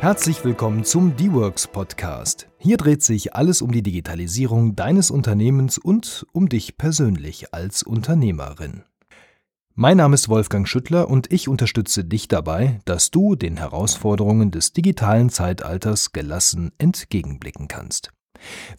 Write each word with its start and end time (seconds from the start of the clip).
Herzlich 0.00 0.42
willkommen 0.46 0.82
zum 0.82 1.14
D-Works 1.14 1.66
Podcast. 1.66 2.48
Hier 2.56 2.78
dreht 2.78 3.02
sich 3.02 3.34
alles 3.34 3.60
um 3.60 3.70
die 3.70 3.82
Digitalisierung 3.82 4.74
deines 4.74 5.10
Unternehmens 5.10 5.76
und 5.76 6.26
um 6.32 6.48
dich 6.48 6.78
persönlich 6.78 7.52
als 7.52 7.82
Unternehmerin. 7.82 8.84
Mein 9.74 9.98
Name 9.98 10.14
ist 10.14 10.30
Wolfgang 10.30 10.66
Schüttler 10.66 11.10
und 11.10 11.30
ich 11.30 11.48
unterstütze 11.48 12.02
dich 12.02 12.28
dabei, 12.28 12.80
dass 12.86 13.10
du 13.10 13.36
den 13.36 13.58
Herausforderungen 13.58 14.50
des 14.50 14.72
digitalen 14.72 15.28
Zeitalters 15.28 16.12
gelassen 16.12 16.72
entgegenblicken 16.78 17.68
kannst. 17.68 18.10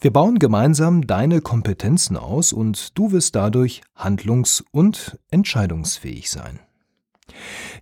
Wir 0.00 0.12
bauen 0.12 0.40
gemeinsam 0.40 1.06
deine 1.06 1.40
Kompetenzen 1.40 2.16
aus 2.16 2.52
und 2.52 2.98
du 2.98 3.12
wirst 3.12 3.36
dadurch 3.36 3.82
handlungs- 3.94 4.64
und 4.72 5.20
entscheidungsfähig 5.30 6.28
sein. 6.32 6.58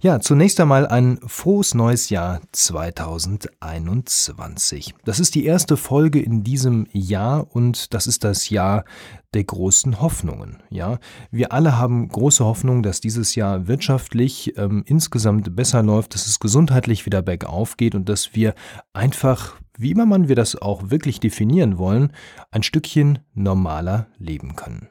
Ja, 0.00 0.20
zunächst 0.20 0.60
einmal 0.60 0.86
ein 0.86 1.18
frohes 1.26 1.74
neues 1.74 2.10
Jahr 2.10 2.40
2021. 2.52 4.94
Das 5.04 5.18
ist 5.20 5.34
die 5.34 5.44
erste 5.44 5.76
Folge 5.76 6.20
in 6.20 6.42
diesem 6.42 6.86
Jahr 6.92 7.54
und 7.54 7.92
das 7.92 8.06
ist 8.06 8.24
das 8.24 8.48
Jahr 8.48 8.86
der 9.34 9.44
großen 9.44 10.00
Hoffnungen. 10.00 10.62
Ja, 10.70 10.98
wir 11.30 11.52
alle 11.52 11.78
haben 11.78 12.08
große 12.08 12.44
Hoffnung, 12.44 12.82
dass 12.82 13.00
dieses 13.00 13.34
Jahr 13.34 13.68
wirtschaftlich 13.68 14.56
ähm, 14.56 14.82
insgesamt 14.86 15.54
besser 15.54 15.82
läuft, 15.82 16.14
dass 16.14 16.26
es 16.26 16.40
gesundheitlich 16.40 17.06
wieder 17.06 17.22
bergauf 17.22 17.76
geht 17.76 17.94
und 17.94 18.08
dass 18.08 18.34
wir 18.34 18.54
einfach, 18.92 19.56
wie 19.78 19.92
immer 19.92 20.06
man 20.06 20.28
wir 20.28 20.36
das 20.36 20.56
auch 20.56 20.90
wirklich 20.90 21.20
definieren 21.20 21.78
wollen, 21.78 22.12
ein 22.50 22.62
Stückchen 22.62 23.20
normaler 23.34 24.08
leben 24.18 24.56
können. 24.56 24.88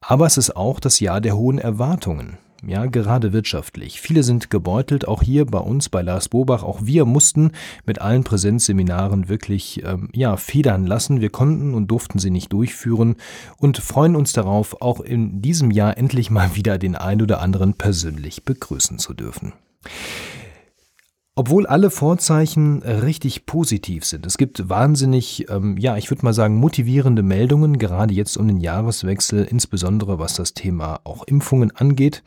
Aber 0.00 0.26
es 0.26 0.36
ist 0.36 0.56
auch 0.56 0.80
das 0.80 1.00
Jahr 1.00 1.20
der 1.20 1.36
hohen 1.36 1.58
Erwartungen 1.58 2.38
ja, 2.68 2.86
gerade 2.86 3.32
wirtschaftlich. 3.32 4.00
Viele 4.00 4.22
sind 4.22 4.50
gebeutelt, 4.50 5.06
auch 5.06 5.22
hier 5.22 5.46
bei 5.46 5.58
uns, 5.58 5.88
bei 5.88 6.02
Lars 6.02 6.28
Bobach. 6.28 6.62
Auch 6.62 6.80
wir 6.84 7.04
mussten 7.04 7.52
mit 7.86 8.00
allen 8.00 8.24
Präsenzseminaren 8.24 9.28
wirklich, 9.28 9.82
ähm, 9.84 10.08
ja, 10.12 10.36
federn 10.36 10.86
lassen. 10.86 11.20
Wir 11.20 11.30
konnten 11.30 11.74
und 11.74 11.88
durften 11.88 12.18
sie 12.18 12.30
nicht 12.30 12.52
durchführen 12.52 13.16
und 13.58 13.78
freuen 13.78 14.16
uns 14.16 14.32
darauf, 14.32 14.80
auch 14.80 15.00
in 15.00 15.42
diesem 15.42 15.70
Jahr 15.70 15.96
endlich 15.98 16.30
mal 16.30 16.54
wieder 16.56 16.78
den 16.78 16.96
ein 16.96 17.22
oder 17.22 17.40
anderen 17.40 17.74
persönlich 17.74 18.44
begrüßen 18.44 18.98
zu 18.98 19.14
dürfen. 19.14 19.52
Obwohl 21.36 21.66
alle 21.66 21.90
Vorzeichen 21.90 22.82
richtig 22.82 23.44
positiv 23.44 24.04
sind. 24.04 24.24
Es 24.24 24.38
gibt 24.38 24.68
wahnsinnig, 24.68 25.50
ähm, 25.50 25.76
ja, 25.78 25.96
ich 25.96 26.08
würde 26.10 26.24
mal 26.24 26.32
sagen, 26.32 26.56
motivierende 26.56 27.24
Meldungen, 27.24 27.78
gerade 27.78 28.14
jetzt 28.14 28.36
um 28.36 28.46
den 28.46 28.60
Jahreswechsel, 28.60 29.44
insbesondere 29.44 30.20
was 30.20 30.34
das 30.34 30.54
Thema 30.54 31.00
auch 31.02 31.24
Impfungen 31.24 31.72
angeht. 31.72 32.22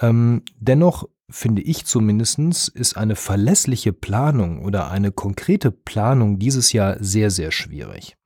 Ähm, 0.00 0.42
dennoch 0.58 1.08
finde 1.30 1.62
ich 1.62 1.84
zumindestens, 1.84 2.68
ist 2.68 2.96
eine 2.96 3.16
verlässliche 3.16 3.92
Planung 3.92 4.64
oder 4.64 4.90
eine 4.90 5.12
konkrete 5.12 5.70
Planung 5.70 6.38
dieses 6.38 6.72
Jahr 6.72 6.96
sehr, 7.00 7.30
sehr 7.30 7.52
schwierig. 7.52 8.16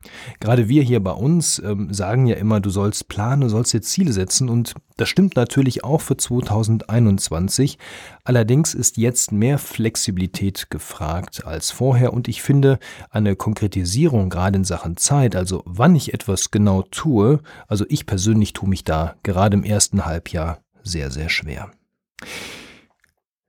Gerade 0.40 0.68
wir 0.68 0.82
hier 0.82 1.02
bei 1.02 1.12
uns 1.12 1.58
ähm, 1.58 1.92
sagen 1.92 2.26
ja 2.26 2.36
immer, 2.36 2.60
du 2.60 2.70
sollst 2.70 3.08
planen, 3.08 3.42
du 3.42 3.48
sollst 3.48 3.72
dir 3.72 3.80
Ziele 3.80 4.12
setzen 4.12 4.48
und 4.48 4.74
das 4.96 5.08
stimmt 5.08 5.36
natürlich 5.36 5.82
auch 5.82 6.00
für 6.00 6.16
2021. 6.16 7.78
Allerdings 8.24 8.74
ist 8.74 8.96
jetzt 8.96 9.32
mehr 9.32 9.58
Flexibilität 9.58 10.70
gefragt 10.70 11.44
als 11.46 11.70
vorher 11.70 12.12
und 12.12 12.28
ich 12.28 12.42
finde 12.42 12.78
eine 13.10 13.36
Konkretisierung 13.36 14.30
gerade 14.30 14.58
in 14.58 14.64
Sachen 14.64 14.96
Zeit, 14.96 15.36
also 15.36 15.62
wann 15.66 15.94
ich 15.94 16.14
etwas 16.14 16.50
genau 16.50 16.82
tue, 16.82 17.40
also 17.66 17.84
ich 17.88 18.06
persönlich 18.06 18.52
tue 18.52 18.68
mich 18.68 18.84
da 18.84 19.16
gerade 19.22 19.56
im 19.56 19.64
ersten 19.64 20.04
Halbjahr 20.04 20.58
sehr, 20.82 21.10
sehr 21.10 21.28
schwer. 21.28 21.70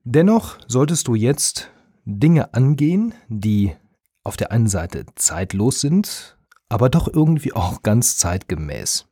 Dennoch 0.07 0.59
solltest 0.67 1.07
du 1.07 1.15
jetzt 1.15 1.71
Dinge 2.05 2.53
angehen, 2.53 3.15
die 3.27 3.75
auf 4.23 4.37
der 4.37 4.51
einen 4.51 4.67
Seite 4.67 5.07
zeitlos 5.15 5.81
sind, 5.81 6.37
aber 6.69 6.89
doch 6.89 7.07
irgendwie 7.11 7.53
auch 7.53 7.81
ganz 7.81 8.17
zeitgemäß. 8.17 9.07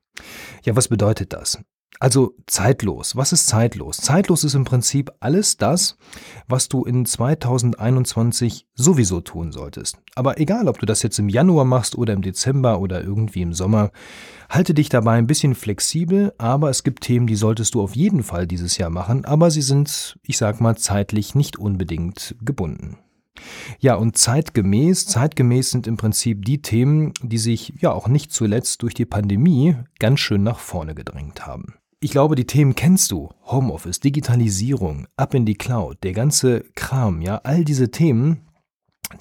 Ja, 0.64 0.76
was 0.76 0.90
bedeutet 0.90 1.34
das? 1.34 1.58
Also 2.04 2.36
zeitlos. 2.48 3.16
Was 3.16 3.32
ist 3.32 3.48
zeitlos? 3.48 3.96
Zeitlos 3.96 4.44
ist 4.44 4.56
im 4.56 4.66
Prinzip 4.66 5.10
alles 5.22 5.56
das, 5.56 5.96
was 6.50 6.68
du 6.68 6.84
in 6.84 7.06
2021 7.06 8.68
sowieso 8.74 9.22
tun 9.22 9.54
solltest. 9.54 10.00
Aber 10.14 10.38
egal, 10.38 10.68
ob 10.68 10.80
du 10.80 10.86
das 10.86 11.02
jetzt 11.02 11.18
im 11.20 11.30
Januar 11.30 11.64
machst 11.64 11.98
oder 11.98 12.12
im 12.12 12.22
Dezember 12.22 12.82
oder 12.82 13.02
irgendwie 13.02 13.42
im 13.42 13.54
Sommer, 13.54 13.92
halte 14.50 14.74
dich 14.74 14.90
dabei 14.90 15.14
ein 15.14 15.28
bisschen 15.28 15.56
flexibel, 15.56 16.34
aber 16.38 16.70
es 16.70 16.84
gibt 16.84 17.06
Themen, 17.06 17.26
die 17.26 17.38
solltest 17.38 17.74
du 17.74 17.82
auf 17.82 17.96
jeden 17.96 18.24
Fall 18.24 18.48
dieses 18.48 18.78
Jahr 18.78 18.90
machen, 18.90 19.24
aber 19.24 19.50
sie 19.50 19.62
sind, 19.62 20.20
ich 20.24 20.38
sag 20.38 20.60
mal, 20.60 20.76
zeitlich 20.76 21.36
nicht 21.36 21.58
unbedingt 21.58 22.36
gebunden. 22.42 22.98
Ja, 23.80 23.96
und 23.96 24.18
zeitgemäß, 24.18 25.08
zeitgemäß 25.08 25.72
sind 25.72 25.88
im 25.88 25.96
Prinzip 25.96 26.44
die 26.44 26.62
Themen, 26.62 27.14
die 27.22 27.38
sich 27.38 27.76
ja 27.80 27.94
auch 27.94 28.10
nicht 28.10 28.34
zuletzt 28.34 28.82
durch 28.82 28.94
die 28.94 29.06
Pandemie 29.06 29.78
ganz 30.00 30.20
schön 30.20 30.44
nach 30.44 30.60
vorne 30.60 30.96
gedrängt 30.96 31.48
haben. 31.48 31.76
Ich 32.04 32.12
glaube, 32.12 32.36
die 32.36 32.44
Themen 32.44 32.76
kennst 32.76 33.14
du. 33.14 33.30
Homeoffice, 33.46 34.02
Digitalisierung, 34.02 35.08
ab 35.16 35.34
in 35.34 35.46
die 35.46 35.56
Cloud, 35.56 36.04
der 36.04 36.12
ganze 36.12 36.66
Kram, 36.76 37.22
ja, 37.22 37.38
all 37.46 37.64
diese 37.64 37.92
Themen, 37.92 38.42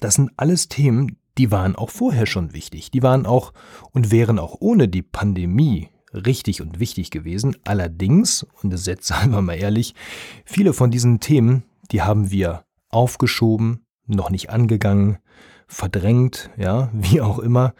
das 0.01 0.15
sind 0.15 0.31
alles 0.35 0.67
Themen, 0.67 1.15
die 1.37 1.49
waren 1.49 1.77
auch 1.77 1.89
vorher 1.89 2.25
schon 2.25 2.51
wichtig. 2.51 2.91
Die 2.91 3.01
waren 3.01 3.25
auch 3.25 3.53
und 3.91 4.11
wären 4.11 4.37
auch 4.37 4.57
ohne 4.59 4.89
die 4.89 5.01
Pandemie 5.01 5.91
richtig 6.13 6.61
und 6.61 6.81
wichtig 6.81 7.09
gewesen. 7.09 7.55
Allerdings, 7.63 8.45
und 8.61 8.73
das 8.73 8.83
setzt 8.83 9.09
wir 9.31 9.41
mal 9.41 9.53
ehrlich, 9.53 9.95
viele 10.43 10.73
von 10.73 10.91
diesen 10.91 11.21
Themen, 11.21 11.63
die 11.89 12.01
haben 12.01 12.31
wir 12.31 12.65
aufgeschoben, 12.89 13.85
noch 14.07 14.29
nicht 14.29 14.49
angegangen, 14.49 15.19
verdrängt, 15.67 16.49
ja, 16.57 16.89
wie 16.93 17.21
auch 17.21 17.39
immer, 17.39 17.75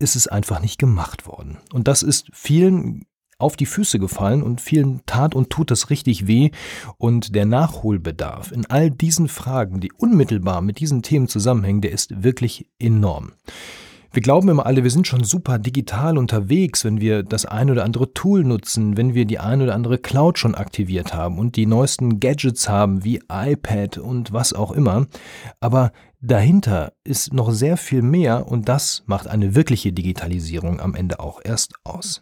ist 0.00 0.16
es 0.16 0.26
einfach 0.26 0.60
nicht 0.60 0.80
gemacht 0.80 1.28
worden. 1.28 1.58
Und 1.72 1.86
das 1.86 2.02
ist 2.02 2.26
vielen 2.32 3.06
auf 3.42 3.56
die 3.56 3.66
Füße 3.66 3.98
gefallen 3.98 4.42
und 4.42 4.60
vielen 4.60 5.00
tat 5.06 5.34
und 5.34 5.50
tut 5.50 5.70
das 5.70 5.90
richtig 5.90 6.26
weh. 6.26 6.50
Und 6.98 7.34
der 7.34 7.46
Nachholbedarf 7.46 8.52
in 8.52 8.66
all 8.66 8.90
diesen 8.90 9.28
Fragen, 9.28 9.80
die 9.80 9.92
unmittelbar 9.92 10.60
mit 10.62 10.80
diesen 10.80 11.02
Themen 11.02 11.28
zusammenhängen, 11.28 11.80
der 11.80 11.92
ist 11.92 12.22
wirklich 12.22 12.66
enorm. 12.78 13.32
Wir 14.14 14.20
glauben 14.20 14.50
immer 14.50 14.66
alle, 14.66 14.82
wir 14.84 14.90
sind 14.90 15.06
schon 15.06 15.24
super 15.24 15.58
digital 15.58 16.18
unterwegs, 16.18 16.84
wenn 16.84 17.00
wir 17.00 17.22
das 17.22 17.46
ein 17.46 17.70
oder 17.70 17.82
andere 17.82 18.12
Tool 18.12 18.44
nutzen, 18.44 18.98
wenn 18.98 19.14
wir 19.14 19.24
die 19.24 19.38
ein 19.38 19.62
oder 19.62 19.74
andere 19.74 19.96
Cloud 19.96 20.38
schon 20.38 20.54
aktiviert 20.54 21.14
haben 21.14 21.38
und 21.38 21.56
die 21.56 21.64
neuesten 21.64 22.20
Gadgets 22.20 22.68
haben 22.68 23.04
wie 23.04 23.22
iPad 23.32 23.96
und 23.96 24.30
was 24.30 24.52
auch 24.52 24.72
immer. 24.72 25.06
Aber 25.60 25.92
dahinter 26.20 26.92
ist 27.04 27.32
noch 27.32 27.52
sehr 27.52 27.78
viel 27.78 28.02
mehr 28.02 28.48
und 28.48 28.68
das 28.68 29.02
macht 29.06 29.28
eine 29.28 29.54
wirkliche 29.54 29.94
Digitalisierung 29.94 30.78
am 30.78 30.94
Ende 30.94 31.18
auch 31.18 31.40
erst 31.42 31.72
aus. 31.82 32.20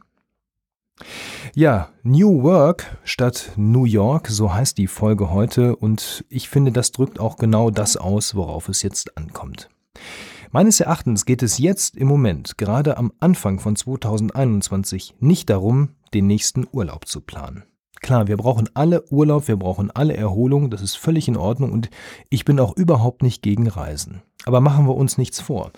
Ja, 1.55 1.89
New 2.03 2.43
Work 2.43 2.99
statt 3.05 3.53
New 3.57 3.85
York, 3.85 4.29
so 4.29 4.55
heißt 4.55 4.79
die 4.79 4.87
Folge 4.87 5.31
heute 5.31 5.77
und 5.77 6.25
ich 6.29 6.49
finde, 6.49 6.73
das 6.73 6.93
drückt 6.93 7.19
auch 7.19 7.37
genau 7.37 7.71
das 7.71 7.97
aus, 7.97 8.35
worauf 8.35 8.69
es 8.69 8.83
jetzt 8.83 9.17
ankommt. 9.17 9.69
Meines 10.53 10.81
Erachtens 10.81 11.27
geht 11.27 11.43
es 11.43 11.59
jetzt 11.59 11.97
im 11.97 12.09
Moment, 12.09 12.59
gerade 12.59 12.97
am 12.97 13.13
Anfang 13.21 13.61
von 13.61 13.77
2021, 13.77 15.15
nicht 15.21 15.49
darum, 15.49 15.91
den 16.13 16.27
nächsten 16.27 16.67
Urlaub 16.73 17.07
zu 17.07 17.21
planen. 17.21 17.65
Klar, 18.01 18.29
wir 18.29 18.37
brauchen 18.37 18.69
alle 18.75 19.05
Urlaub, 19.11 19.47
wir 19.47 19.57
brauchen 19.57 19.91
alle 19.91 20.17
Erholung, 20.17 20.71
das 20.71 20.83
ist 20.83 20.97
völlig 20.97 21.29
in 21.29 21.37
Ordnung 21.37 21.71
und 21.71 21.91
ich 22.31 22.45
bin 22.45 22.59
auch 22.59 22.77
überhaupt 22.77 23.23
nicht 23.23 23.43
gegen 23.43 23.69
Reisen. 23.69 24.23
Aber 24.47 24.61
machen 24.61 24.87
wir 24.87 24.97
uns 24.97 25.19
nichts 25.19 25.41
vor. 25.41 25.71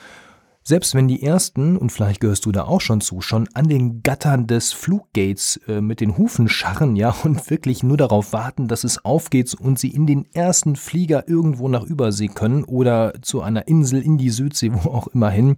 Selbst 0.65 0.95
wenn 0.95 1.09
die 1.09 1.23
ersten, 1.23 1.77
und 1.77 1.91
vielleicht 1.91 2.21
gehörst 2.21 2.47
du 2.47 2.53
da 2.53 2.65
auch 2.65 2.81
schon 2.81 3.01
zu, 3.01 3.21
schon 3.21 3.49
an 3.55 3.69
den 3.69 4.03
Gattern 4.03 4.47
des 4.47 4.73
Fluggates 4.73 5.61
äh, 5.67 5.81
mit 5.81 6.01
den 6.01 6.17
Hufen 6.17 6.49
scharren, 6.49 6.95
ja, 6.95 7.11
und 7.25 7.51
wirklich 7.51 7.83
nur 7.83 7.97
darauf 7.97 8.33
warten, 8.33 8.69
dass 8.69 8.85
es 8.85 9.05
aufgeht 9.05 9.55
und 9.55 9.79
sie 9.79 9.91
in 9.91 10.07
den 10.07 10.33
ersten 10.33 10.77
Flieger 10.77 11.29
irgendwo 11.29 11.69
nach 11.69 11.83
Übersee 11.83 12.29
können 12.29 12.63
oder 12.63 13.15
zu 13.23 13.43
einer 13.43 13.67
Insel 13.67 14.03
in 14.03 14.19
die 14.19 14.31
Südsee, 14.31 14.73
wo 14.73 14.91
auch 14.91 15.09
immer 15.09 15.31
hin, 15.31 15.57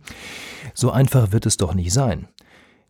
so 0.73 0.91
einfach 0.91 1.33
wird 1.33 1.45
es 1.45 1.59
doch 1.59 1.75
nicht 1.75 1.93
sein. 1.93 2.29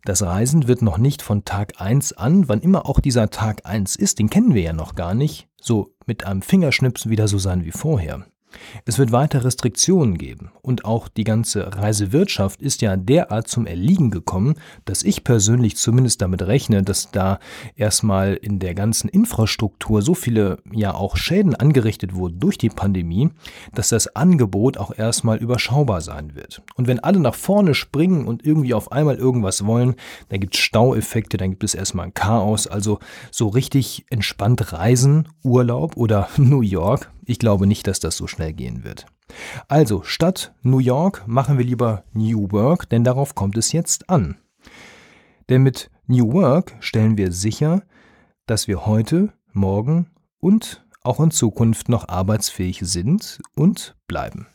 Das 0.05 0.21
Reisen 0.21 0.67
wird 0.67 0.83
noch 0.83 0.99
nicht 0.99 1.21
von 1.21 1.45
Tag 1.45 1.81
1 1.81 2.13
an, 2.13 2.47
wann 2.47 2.61
immer 2.61 2.85
auch 2.85 2.99
dieser 2.99 3.31
Tag 3.31 3.65
1 3.65 3.95
ist, 3.95 4.19
den 4.19 4.29
kennen 4.29 4.53
wir 4.53 4.61
ja 4.61 4.73
noch 4.73 4.95
gar 4.95 5.15
nicht, 5.15 5.49
so 5.59 5.95
mit 6.05 6.25
einem 6.25 6.43
Fingerschnipsen 6.43 7.11
wieder 7.11 7.27
so 7.27 7.39
sein 7.39 7.65
wie 7.65 7.71
vorher. 7.71 8.25
Es 8.85 8.97
wird 8.99 9.11
weiter 9.11 9.43
Restriktionen 9.43 10.17
geben 10.17 10.51
und 10.61 10.85
auch 10.85 11.07
die 11.07 11.23
ganze 11.23 11.75
Reisewirtschaft 11.75 12.61
ist 12.61 12.81
ja 12.81 12.95
derart 12.97 13.47
zum 13.47 13.65
Erliegen 13.65 14.11
gekommen, 14.11 14.55
dass 14.85 15.03
ich 15.03 15.23
persönlich 15.23 15.77
zumindest 15.77 16.21
damit 16.21 16.41
rechne, 16.41 16.83
dass 16.83 17.11
da 17.11 17.39
erstmal 17.75 18.33
in 18.33 18.59
der 18.59 18.75
ganzen 18.75 19.09
Infrastruktur 19.09 20.01
so 20.01 20.13
viele 20.13 20.57
ja 20.71 20.93
auch 20.93 21.17
Schäden 21.17 21.55
angerichtet 21.55 22.15
wurden 22.15 22.39
durch 22.39 22.57
die 22.57 22.69
Pandemie, 22.69 23.29
dass 23.73 23.89
das 23.89 24.15
Angebot 24.15 24.77
auch 24.77 24.97
erstmal 24.97 25.37
überschaubar 25.37 26.01
sein 26.01 26.35
wird. 26.35 26.61
Und 26.75 26.87
wenn 26.87 26.99
alle 26.99 27.19
nach 27.19 27.35
vorne 27.35 27.73
springen 27.73 28.25
und 28.25 28.45
irgendwie 28.45 28.73
auf 28.73 28.91
einmal 28.91 29.15
irgendwas 29.15 29.65
wollen, 29.65 29.95
dann 30.29 30.39
gibt 30.39 30.55
es 30.55 30.61
Staueffekte, 30.61 31.37
dann 31.37 31.51
gibt 31.51 31.63
es 31.63 31.75
erstmal 31.75 32.07
ein 32.07 32.13
Chaos, 32.13 32.67
also 32.67 32.99
so 33.31 33.47
richtig 33.47 34.05
entspannt 34.09 34.73
reisen, 34.73 35.27
Urlaub 35.43 35.97
oder 35.97 36.29
New 36.37 36.61
York 36.61 37.11
ich 37.25 37.39
glaube 37.39 37.67
nicht, 37.67 37.87
dass 37.87 37.99
das 37.99 38.17
so 38.17 38.27
schnell 38.27 38.53
gehen 38.53 38.83
wird. 38.83 39.05
Also 39.67 40.03
statt 40.03 40.53
New 40.61 40.79
York 40.79 41.27
machen 41.27 41.57
wir 41.57 41.65
lieber 41.65 42.03
New 42.13 42.51
Work, 42.51 42.89
denn 42.89 43.03
darauf 43.03 43.35
kommt 43.35 43.57
es 43.57 43.71
jetzt 43.71 44.09
an. 44.09 44.37
Denn 45.49 45.63
mit 45.63 45.89
New 46.07 46.33
Work 46.33 46.75
stellen 46.79 47.17
wir 47.17 47.31
sicher, 47.31 47.83
dass 48.45 48.67
wir 48.67 48.85
heute, 48.85 49.33
morgen 49.53 50.11
und 50.39 50.85
auch 51.03 51.19
in 51.19 51.31
Zukunft 51.31 51.89
noch 51.89 52.09
arbeitsfähig 52.09 52.79
sind 52.81 53.39
und 53.55 53.95
bleiben. 54.07 54.47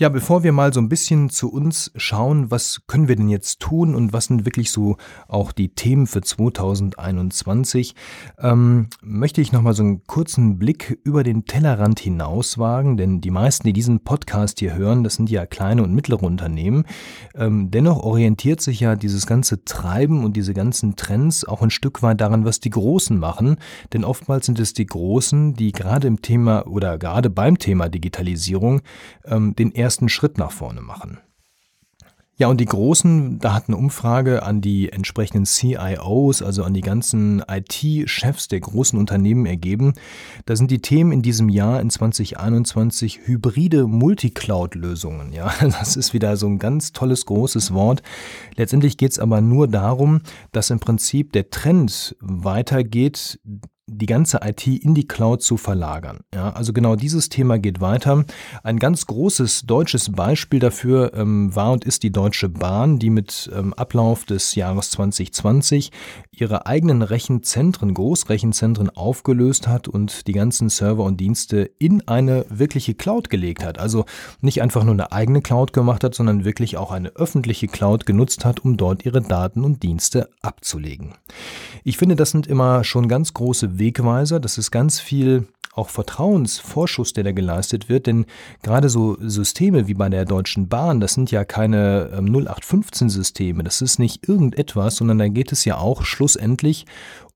Ja, 0.00 0.08
bevor 0.08 0.42
wir 0.42 0.52
mal 0.52 0.72
so 0.72 0.80
ein 0.80 0.88
bisschen 0.88 1.28
zu 1.28 1.52
uns 1.52 1.92
schauen, 1.94 2.50
was 2.50 2.80
können 2.86 3.06
wir 3.06 3.16
denn 3.16 3.28
jetzt 3.28 3.60
tun 3.60 3.94
und 3.94 4.14
was 4.14 4.24
sind 4.24 4.46
wirklich 4.46 4.70
so 4.70 4.96
auch 5.28 5.52
die 5.52 5.74
Themen 5.74 6.06
für 6.06 6.22
2021, 6.22 7.94
ähm, 8.38 8.86
möchte 9.02 9.42
ich 9.42 9.52
nochmal 9.52 9.74
so 9.74 9.82
einen 9.82 10.06
kurzen 10.06 10.58
Blick 10.58 10.98
über 11.04 11.22
den 11.22 11.44
Tellerrand 11.44 12.00
hinaus 12.00 12.56
wagen, 12.56 12.96
denn 12.96 13.20
die 13.20 13.30
meisten, 13.30 13.66
die 13.66 13.74
diesen 13.74 14.02
Podcast 14.02 14.60
hier 14.60 14.74
hören, 14.74 15.04
das 15.04 15.16
sind 15.16 15.28
ja 15.28 15.44
kleine 15.44 15.82
und 15.82 15.92
mittlere 15.92 16.22
Unternehmen. 16.22 16.84
Ähm, 17.34 17.70
dennoch 17.70 17.98
orientiert 17.98 18.62
sich 18.62 18.80
ja 18.80 18.96
dieses 18.96 19.26
ganze 19.26 19.66
Treiben 19.66 20.24
und 20.24 20.34
diese 20.34 20.54
ganzen 20.54 20.96
Trends 20.96 21.44
auch 21.44 21.60
ein 21.60 21.68
Stück 21.68 22.02
weit 22.02 22.22
daran, 22.22 22.46
was 22.46 22.60
die 22.60 22.70
Großen 22.70 23.18
machen, 23.18 23.56
denn 23.92 24.04
oftmals 24.04 24.46
sind 24.46 24.60
es 24.60 24.72
die 24.72 24.86
Großen, 24.86 25.52
die 25.52 25.72
gerade 25.72 26.08
im 26.08 26.22
Thema 26.22 26.66
oder 26.66 26.96
gerade 26.96 27.28
beim 27.28 27.58
Thema 27.58 27.90
Digitalisierung 27.90 28.80
ähm, 29.26 29.54
den 29.54 29.74
ersten 29.74 29.89
ersten 29.90 30.08
Schritt 30.08 30.38
nach 30.38 30.52
vorne 30.52 30.82
machen. 30.82 31.18
Ja, 32.36 32.46
und 32.46 32.60
die 32.60 32.66
Großen, 32.66 33.40
da 33.40 33.52
hat 33.52 33.64
eine 33.66 33.76
Umfrage 33.76 34.44
an 34.44 34.60
die 34.60 34.92
entsprechenden 34.92 35.46
CIOs, 35.46 36.42
also 36.42 36.62
an 36.62 36.74
die 36.74 36.80
ganzen 36.80 37.42
IT-Chefs 37.46 38.46
der 38.46 38.60
großen 38.60 38.96
Unternehmen 38.96 39.46
ergeben. 39.46 39.94
Da 40.46 40.54
sind 40.54 40.70
die 40.70 40.80
Themen 40.80 41.10
in 41.10 41.22
diesem 41.22 41.48
Jahr 41.48 41.80
in 41.80 41.90
2021 41.90 43.26
hybride 43.26 43.88
Multicloud-Lösungen. 43.88 45.32
Ja, 45.32 45.52
das 45.60 45.96
ist 45.96 46.14
wieder 46.14 46.36
so 46.36 46.46
ein 46.46 46.60
ganz 46.60 46.92
tolles, 46.92 47.26
großes 47.26 47.74
Wort. 47.74 48.00
Letztendlich 48.54 48.96
geht 48.96 49.10
es 49.10 49.18
aber 49.18 49.40
nur 49.40 49.66
darum, 49.66 50.20
dass 50.52 50.70
im 50.70 50.78
Prinzip 50.78 51.32
der 51.32 51.50
Trend 51.50 52.16
weitergeht, 52.20 53.40
die 53.90 54.06
ganze 54.06 54.40
IT 54.42 54.66
in 54.66 54.94
die 54.94 55.06
Cloud 55.06 55.42
zu 55.42 55.56
verlagern. 55.56 56.20
Ja, 56.34 56.50
also 56.50 56.72
genau 56.72 56.96
dieses 56.96 57.28
Thema 57.28 57.58
geht 57.58 57.80
weiter. 57.80 58.24
Ein 58.62 58.78
ganz 58.78 59.06
großes 59.06 59.62
deutsches 59.62 60.12
Beispiel 60.12 60.60
dafür 60.60 61.12
ähm, 61.14 61.54
war 61.54 61.72
und 61.72 61.84
ist 61.84 62.02
die 62.02 62.12
Deutsche 62.12 62.48
Bahn, 62.48 62.98
die 62.98 63.10
mit 63.10 63.50
ähm, 63.54 63.74
Ablauf 63.74 64.24
des 64.24 64.54
Jahres 64.54 64.90
2020 64.92 65.90
ihre 66.30 66.66
eigenen 66.66 67.02
Rechenzentren, 67.02 67.92
Großrechenzentren 67.94 68.90
aufgelöst 68.90 69.66
hat 69.66 69.88
und 69.88 70.26
die 70.26 70.32
ganzen 70.32 70.68
Server 70.68 71.04
und 71.04 71.20
Dienste 71.20 71.70
in 71.78 72.06
eine 72.08 72.46
wirkliche 72.48 72.94
Cloud 72.94 73.30
gelegt 73.30 73.64
hat. 73.64 73.78
Also 73.78 74.04
nicht 74.40 74.62
einfach 74.62 74.84
nur 74.84 74.94
eine 74.94 75.12
eigene 75.12 75.42
Cloud 75.42 75.72
gemacht 75.72 76.04
hat, 76.04 76.14
sondern 76.14 76.44
wirklich 76.44 76.76
auch 76.76 76.92
eine 76.92 77.10
öffentliche 77.10 77.66
Cloud 77.66 78.06
genutzt 78.06 78.44
hat, 78.44 78.60
um 78.64 78.76
dort 78.76 79.04
ihre 79.04 79.20
Daten 79.20 79.64
und 79.64 79.82
Dienste 79.82 80.30
abzulegen. 80.42 81.14
Ich 81.84 81.96
finde, 81.96 82.16
das 82.16 82.30
sind 82.30 82.46
immer 82.46 82.84
schon 82.84 83.08
ganz 83.08 83.34
große 83.34 83.78
Wegweiser. 83.80 84.38
Das 84.38 84.58
ist 84.58 84.70
ganz 84.70 85.00
viel 85.00 85.48
auch 85.72 85.88
Vertrauensvorschuss, 85.88 87.12
der 87.12 87.24
da 87.24 87.32
geleistet 87.32 87.88
wird, 87.88 88.06
denn 88.06 88.26
gerade 88.62 88.88
so 88.88 89.16
Systeme 89.20 89.86
wie 89.86 89.94
bei 89.94 90.08
der 90.08 90.24
Deutschen 90.24 90.68
Bahn, 90.68 91.00
das 91.00 91.14
sind 91.14 91.30
ja 91.30 91.44
keine 91.44 92.10
0815-Systeme, 92.20 93.62
das 93.62 93.80
ist 93.80 93.98
nicht 93.98 94.28
irgendetwas, 94.28 94.96
sondern 94.96 95.18
da 95.18 95.28
geht 95.28 95.52
es 95.52 95.64
ja 95.64 95.78
auch 95.78 96.04
schlussendlich 96.04 96.86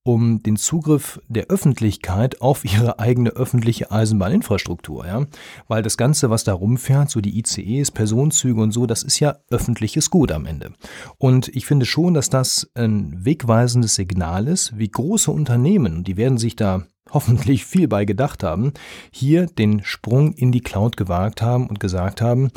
um 0.04 0.42
den 0.42 0.56
Zugriff 0.56 1.18
der 1.28 1.46
Öffentlichkeit 1.46 2.42
auf 2.42 2.64
ihre 2.64 2.98
eigene 2.98 3.30
öffentliche 3.30 3.90
Eisenbahninfrastruktur, 3.90 5.06
ja, 5.06 5.26
weil 5.66 5.82
das 5.82 5.96
Ganze, 5.96 6.28
was 6.28 6.44
da 6.44 6.52
rumfährt, 6.52 7.10
so 7.10 7.20
die 7.20 7.38
ICEs, 7.38 7.90
Personenzüge 7.90 8.60
und 8.60 8.70
so, 8.70 8.86
das 8.86 9.02
ist 9.02 9.18
ja 9.18 9.36
öffentliches 9.50 10.10
Gut 10.10 10.30
am 10.30 10.44
Ende. 10.44 10.72
Und 11.18 11.48
ich 11.48 11.64
finde 11.64 11.86
schon, 11.86 12.12
dass 12.14 12.28
das 12.28 12.70
ein 12.74 13.24
wegweisendes 13.24 13.94
Signal 13.94 14.46
ist, 14.46 14.78
wie 14.78 14.88
große 14.88 15.30
Unternehmen, 15.30 16.04
die 16.04 16.18
werden 16.18 16.38
sich 16.38 16.54
da 16.54 16.82
hoffentlich 17.10 17.64
viel 17.64 17.88
bei 17.88 18.04
gedacht 18.04 18.42
haben, 18.42 18.72
hier 19.10 19.46
den 19.46 19.82
Sprung 19.84 20.32
in 20.34 20.52
die 20.52 20.60
Cloud 20.60 20.98
gewagt 20.98 21.40
haben 21.40 21.66
und 21.66 21.80
gesagt 21.80 22.20
haben, 22.20 22.50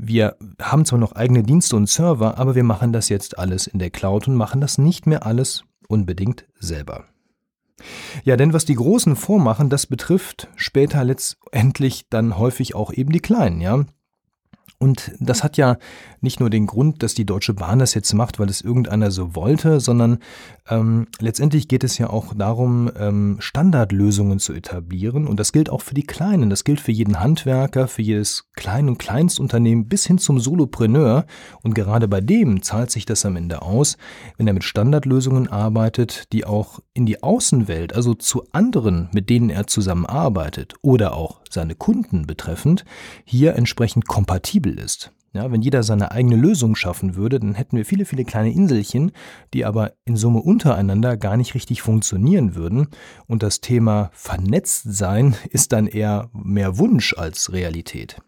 wir 0.00 0.36
haben 0.62 0.84
zwar 0.84 1.00
noch 1.00 1.12
eigene 1.12 1.42
Dienste 1.42 1.76
und 1.76 1.88
Server, 1.88 2.38
aber 2.38 2.54
wir 2.54 2.62
machen 2.62 2.92
das 2.92 3.08
jetzt 3.08 3.38
alles 3.38 3.66
in 3.66 3.78
der 3.78 3.90
Cloud 3.90 4.28
und 4.28 4.36
machen 4.36 4.60
das 4.60 4.78
nicht 4.78 5.06
mehr 5.06 5.26
alles 5.26 5.64
unbedingt 5.88 6.46
selber. 6.58 7.06
Ja, 8.24 8.36
denn 8.36 8.52
was 8.52 8.64
die 8.64 8.74
Großen 8.74 9.16
vormachen, 9.16 9.70
das 9.70 9.86
betrifft 9.86 10.48
später 10.56 11.04
letztendlich 11.04 12.08
dann 12.08 12.38
häufig 12.38 12.74
auch 12.74 12.92
eben 12.92 13.12
die 13.12 13.20
Kleinen, 13.20 13.60
ja. 13.60 13.84
Und 14.80 15.10
das 15.18 15.42
hat 15.42 15.56
ja 15.56 15.76
nicht 16.20 16.38
nur 16.38 16.50
den 16.50 16.66
Grund, 16.66 17.02
dass 17.02 17.14
die 17.14 17.26
Deutsche 17.26 17.52
Bahn 17.52 17.80
das 17.80 17.94
jetzt 17.94 18.12
macht, 18.14 18.38
weil 18.38 18.48
es 18.48 18.60
irgendeiner 18.60 19.10
so 19.10 19.34
wollte, 19.34 19.80
sondern 19.80 20.18
ähm, 20.68 21.08
letztendlich 21.18 21.66
geht 21.66 21.82
es 21.82 21.98
ja 21.98 22.10
auch 22.10 22.32
darum, 22.34 22.88
ähm, 22.96 23.36
Standardlösungen 23.40 24.38
zu 24.38 24.52
etablieren. 24.52 25.26
Und 25.26 25.40
das 25.40 25.50
gilt 25.50 25.68
auch 25.68 25.82
für 25.82 25.94
die 25.94 26.06
Kleinen. 26.06 26.48
Das 26.48 26.62
gilt 26.62 26.78
für 26.80 26.92
jeden 26.92 27.18
Handwerker, 27.18 27.88
für 27.88 28.02
jedes 28.02 28.50
Klein- 28.54 28.88
und 28.88 28.98
Kleinstunternehmen 28.98 29.88
bis 29.88 30.06
hin 30.06 30.18
zum 30.18 30.38
Solopreneur. 30.38 31.26
Und 31.62 31.74
gerade 31.74 32.06
bei 32.06 32.20
dem 32.20 32.62
zahlt 32.62 32.92
sich 32.92 33.04
das 33.04 33.26
am 33.26 33.34
Ende 33.34 33.62
aus, 33.62 33.96
wenn 34.36 34.46
er 34.46 34.54
mit 34.54 34.64
Standardlösungen 34.64 35.48
arbeitet, 35.48 36.32
die 36.32 36.44
auch 36.44 36.78
in 36.94 37.04
die 37.04 37.20
Außenwelt, 37.20 37.94
also 37.94 38.14
zu 38.14 38.44
anderen, 38.52 39.08
mit 39.12 39.28
denen 39.28 39.50
er 39.50 39.66
zusammenarbeitet 39.66 40.74
oder 40.82 41.14
auch 41.14 41.40
seine 41.50 41.74
Kunden 41.74 42.26
betreffend, 42.26 42.84
hier 43.24 43.56
entsprechend 43.56 44.06
kompatibel 44.06 44.67
ist. 44.76 45.12
Ja, 45.34 45.52
wenn 45.52 45.60
jeder 45.60 45.82
seine 45.82 46.10
eigene 46.10 46.36
Lösung 46.36 46.74
schaffen 46.74 47.14
würde, 47.14 47.38
dann 47.38 47.54
hätten 47.54 47.76
wir 47.76 47.84
viele, 47.84 48.06
viele 48.06 48.24
kleine 48.24 48.50
Inselchen, 48.50 49.12
die 49.52 49.66
aber 49.66 49.92
in 50.04 50.16
Summe 50.16 50.40
untereinander 50.40 51.16
gar 51.16 51.36
nicht 51.36 51.54
richtig 51.54 51.82
funktionieren 51.82 52.54
würden. 52.54 52.88
Und 53.26 53.42
das 53.42 53.60
Thema 53.60 54.10
Vernetztsein 54.14 55.36
ist 55.50 55.72
dann 55.72 55.86
eher 55.86 56.30
mehr 56.32 56.78
Wunsch 56.78 57.14
als 57.16 57.52
Realität. 57.52 58.20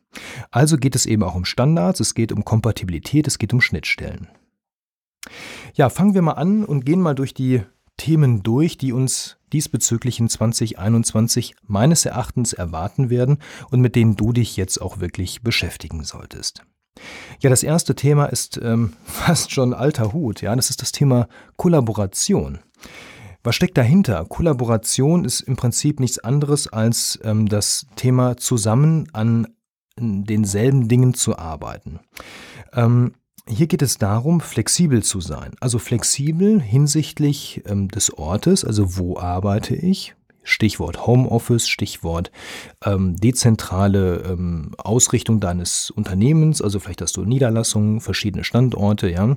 Also 0.50 0.76
geht 0.76 0.94
es 0.94 1.06
eben 1.06 1.22
auch 1.22 1.34
um 1.34 1.44
Standards, 1.44 2.00
es 2.00 2.14
geht 2.14 2.32
um 2.32 2.44
Kompatibilität, 2.44 3.26
es 3.26 3.38
geht 3.38 3.54
um 3.54 3.60
Schnittstellen. 3.60 4.28
Ja, 5.74 5.88
fangen 5.88 6.14
wir 6.14 6.22
mal 6.22 6.32
an 6.32 6.64
und 6.64 6.84
gehen 6.84 7.00
mal 7.00 7.14
durch 7.14 7.32
die 7.34 7.62
Themen 8.00 8.42
durch, 8.42 8.78
die 8.78 8.94
uns 8.94 9.36
diesbezüglich 9.52 10.20
in 10.20 10.30
2021 10.30 11.54
meines 11.66 12.06
Erachtens 12.06 12.54
erwarten 12.54 13.10
werden 13.10 13.36
und 13.70 13.82
mit 13.82 13.94
denen 13.94 14.16
du 14.16 14.32
dich 14.32 14.56
jetzt 14.56 14.80
auch 14.80 15.00
wirklich 15.00 15.42
beschäftigen 15.42 16.02
solltest. 16.04 16.62
Ja, 17.40 17.50
das 17.50 17.62
erste 17.62 17.94
Thema 17.94 18.24
ist 18.24 18.58
ähm, 18.62 18.94
fast 19.04 19.52
schon 19.52 19.74
alter 19.74 20.14
Hut. 20.14 20.40
Ja, 20.40 20.56
das 20.56 20.70
ist 20.70 20.80
das 20.80 20.92
Thema 20.92 21.28
Kollaboration. 21.56 22.60
Was 23.42 23.54
steckt 23.54 23.76
dahinter? 23.76 24.24
Kollaboration 24.24 25.26
ist 25.26 25.42
im 25.42 25.56
Prinzip 25.56 26.00
nichts 26.00 26.18
anderes 26.18 26.68
als 26.68 27.18
ähm, 27.22 27.50
das 27.50 27.86
Thema 27.96 28.38
zusammen 28.38 29.08
an 29.12 29.46
denselben 29.98 30.88
Dingen 30.88 31.12
zu 31.12 31.36
arbeiten. 31.36 32.00
Ähm, 32.72 33.12
hier 33.50 33.66
geht 33.66 33.82
es 33.82 33.98
darum, 33.98 34.40
flexibel 34.40 35.02
zu 35.02 35.20
sein. 35.20 35.52
Also 35.60 35.78
flexibel 35.78 36.60
hinsichtlich 36.60 37.62
ähm, 37.66 37.88
des 37.88 38.16
Ortes, 38.16 38.64
also 38.64 38.96
wo 38.96 39.18
arbeite 39.18 39.74
ich, 39.74 40.14
Stichwort 40.42 41.06
Homeoffice, 41.06 41.68
Stichwort 41.68 42.30
ähm, 42.84 43.16
dezentrale 43.16 44.22
ähm, 44.28 44.72
Ausrichtung 44.78 45.38
deines 45.40 45.90
Unternehmens, 45.90 46.62
also 46.62 46.80
vielleicht 46.80 47.02
hast 47.02 47.16
du 47.16 47.24
Niederlassungen, 47.24 48.00
verschiedene 48.00 48.44
Standorte, 48.44 49.10
ja, 49.10 49.36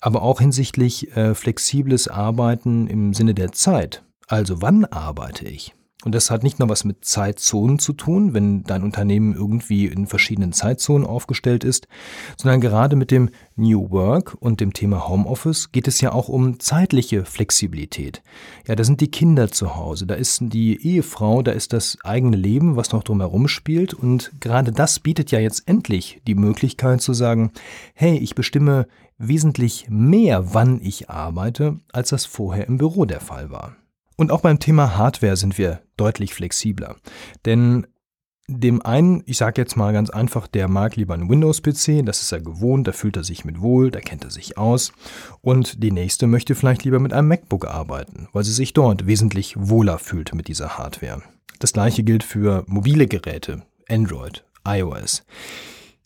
aber 0.00 0.22
auch 0.22 0.40
hinsichtlich 0.40 1.16
äh, 1.16 1.34
flexibles 1.34 2.08
Arbeiten 2.08 2.86
im 2.86 3.14
Sinne 3.14 3.34
der 3.34 3.52
Zeit. 3.52 4.04
Also 4.28 4.60
wann 4.60 4.84
arbeite 4.84 5.46
ich? 5.46 5.74
Und 6.04 6.14
das 6.14 6.30
hat 6.30 6.42
nicht 6.42 6.58
nur 6.58 6.68
was 6.68 6.84
mit 6.84 7.04
Zeitzonen 7.04 7.78
zu 7.78 7.94
tun, 7.94 8.34
wenn 8.34 8.62
dein 8.62 8.82
Unternehmen 8.82 9.34
irgendwie 9.34 9.86
in 9.86 10.06
verschiedenen 10.06 10.52
Zeitzonen 10.52 11.06
aufgestellt 11.06 11.64
ist, 11.64 11.88
sondern 12.36 12.60
gerade 12.60 12.94
mit 12.94 13.10
dem 13.10 13.30
New 13.56 13.90
Work 13.90 14.36
und 14.38 14.60
dem 14.60 14.74
Thema 14.74 15.08
Homeoffice 15.08 15.72
geht 15.72 15.88
es 15.88 16.02
ja 16.02 16.12
auch 16.12 16.28
um 16.28 16.60
zeitliche 16.60 17.24
Flexibilität. 17.24 18.22
Ja, 18.68 18.74
da 18.74 18.84
sind 18.84 19.00
die 19.00 19.10
Kinder 19.10 19.50
zu 19.50 19.76
Hause, 19.76 20.06
da 20.06 20.14
ist 20.14 20.40
die 20.42 20.80
Ehefrau, 20.86 21.42
da 21.42 21.52
ist 21.52 21.72
das 21.72 21.96
eigene 22.04 22.36
Leben, 22.36 22.76
was 22.76 22.92
noch 22.92 23.02
drumherum 23.02 23.48
spielt 23.48 23.94
und 23.94 24.30
gerade 24.40 24.72
das 24.72 25.00
bietet 25.00 25.30
ja 25.30 25.38
jetzt 25.38 25.62
endlich 25.66 26.20
die 26.26 26.34
Möglichkeit 26.34 27.00
zu 27.00 27.14
sagen, 27.14 27.50
hey, 27.94 28.18
ich 28.18 28.34
bestimme 28.34 28.86
wesentlich 29.16 29.86
mehr, 29.88 30.52
wann 30.54 30.80
ich 30.82 31.08
arbeite, 31.08 31.80
als 31.92 32.10
das 32.10 32.26
vorher 32.26 32.68
im 32.68 32.76
Büro 32.76 33.06
der 33.06 33.20
Fall 33.20 33.50
war. 33.50 33.76
Und 34.16 34.30
auch 34.30 34.40
beim 34.40 34.58
Thema 34.58 34.96
Hardware 34.96 35.36
sind 35.36 35.58
wir 35.58 35.80
deutlich 35.96 36.34
flexibler. 36.34 36.96
Denn 37.44 37.86
dem 38.46 38.84
einen, 38.84 39.22
ich 39.24 39.38
sage 39.38 39.60
jetzt 39.60 39.76
mal 39.76 39.92
ganz 39.92 40.10
einfach, 40.10 40.46
der 40.46 40.68
mag 40.68 40.96
lieber 40.96 41.14
einen 41.14 41.30
Windows-PC, 41.30 42.04
das 42.04 42.20
ist 42.20 42.32
er 42.32 42.40
gewohnt, 42.40 42.86
da 42.86 42.92
fühlt 42.92 43.16
er 43.16 43.24
sich 43.24 43.44
mit 43.44 43.60
wohl, 43.60 43.90
da 43.90 44.00
kennt 44.00 44.24
er 44.24 44.30
sich 44.30 44.58
aus. 44.58 44.92
Und 45.40 45.82
die 45.82 45.90
nächste 45.90 46.26
möchte 46.26 46.54
vielleicht 46.54 46.84
lieber 46.84 46.98
mit 46.98 47.12
einem 47.12 47.28
MacBook 47.28 47.66
arbeiten, 47.66 48.28
weil 48.32 48.44
sie 48.44 48.52
sich 48.52 48.74
dort 48.74 49.06
wesentlich 49.06 49.54
wohler 49.56 49.98
fühlt 49.98 50.34
mit 50.34 50.48
dieser 50.48 50.76
Hardware. 50.76 51.22
Das 51.58 51.72
gleiche 51.72 52.02
gilt 52.02 52.22
für 52.22 52.64
mobile 52.66 53.06
Geräte, 53.06 53.62
Android, 53.88 54.44
iOS, 54.66 55.24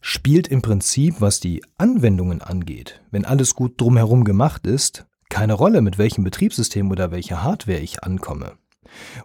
spielt 0.00 0.46
im 0.46 0.62
Prinzip, 0.62 1.20
was 1.20 1.40
die 1.40 1.62
Anwendungen 1.76 2.40
angeht, 2.40 3.02
wenn 3.10 3.24
alles 3.24 3.56
gut 3.56 3.80
drumherum 3.80 4.22
gemacht 4.22 4.66
ist, 4.66 5.06
keine 5.28 5.54
Rolle, 5.54 5.80
mit 5.80 5.99
welchem 5.99 6.25
Betriebssystem 6.25 6.90
oder 6.90 7.11
welcher 7.11 7.42
Hardware 7.42 7.78
ich 7.78 8.02
ankomme. 8.02 8.52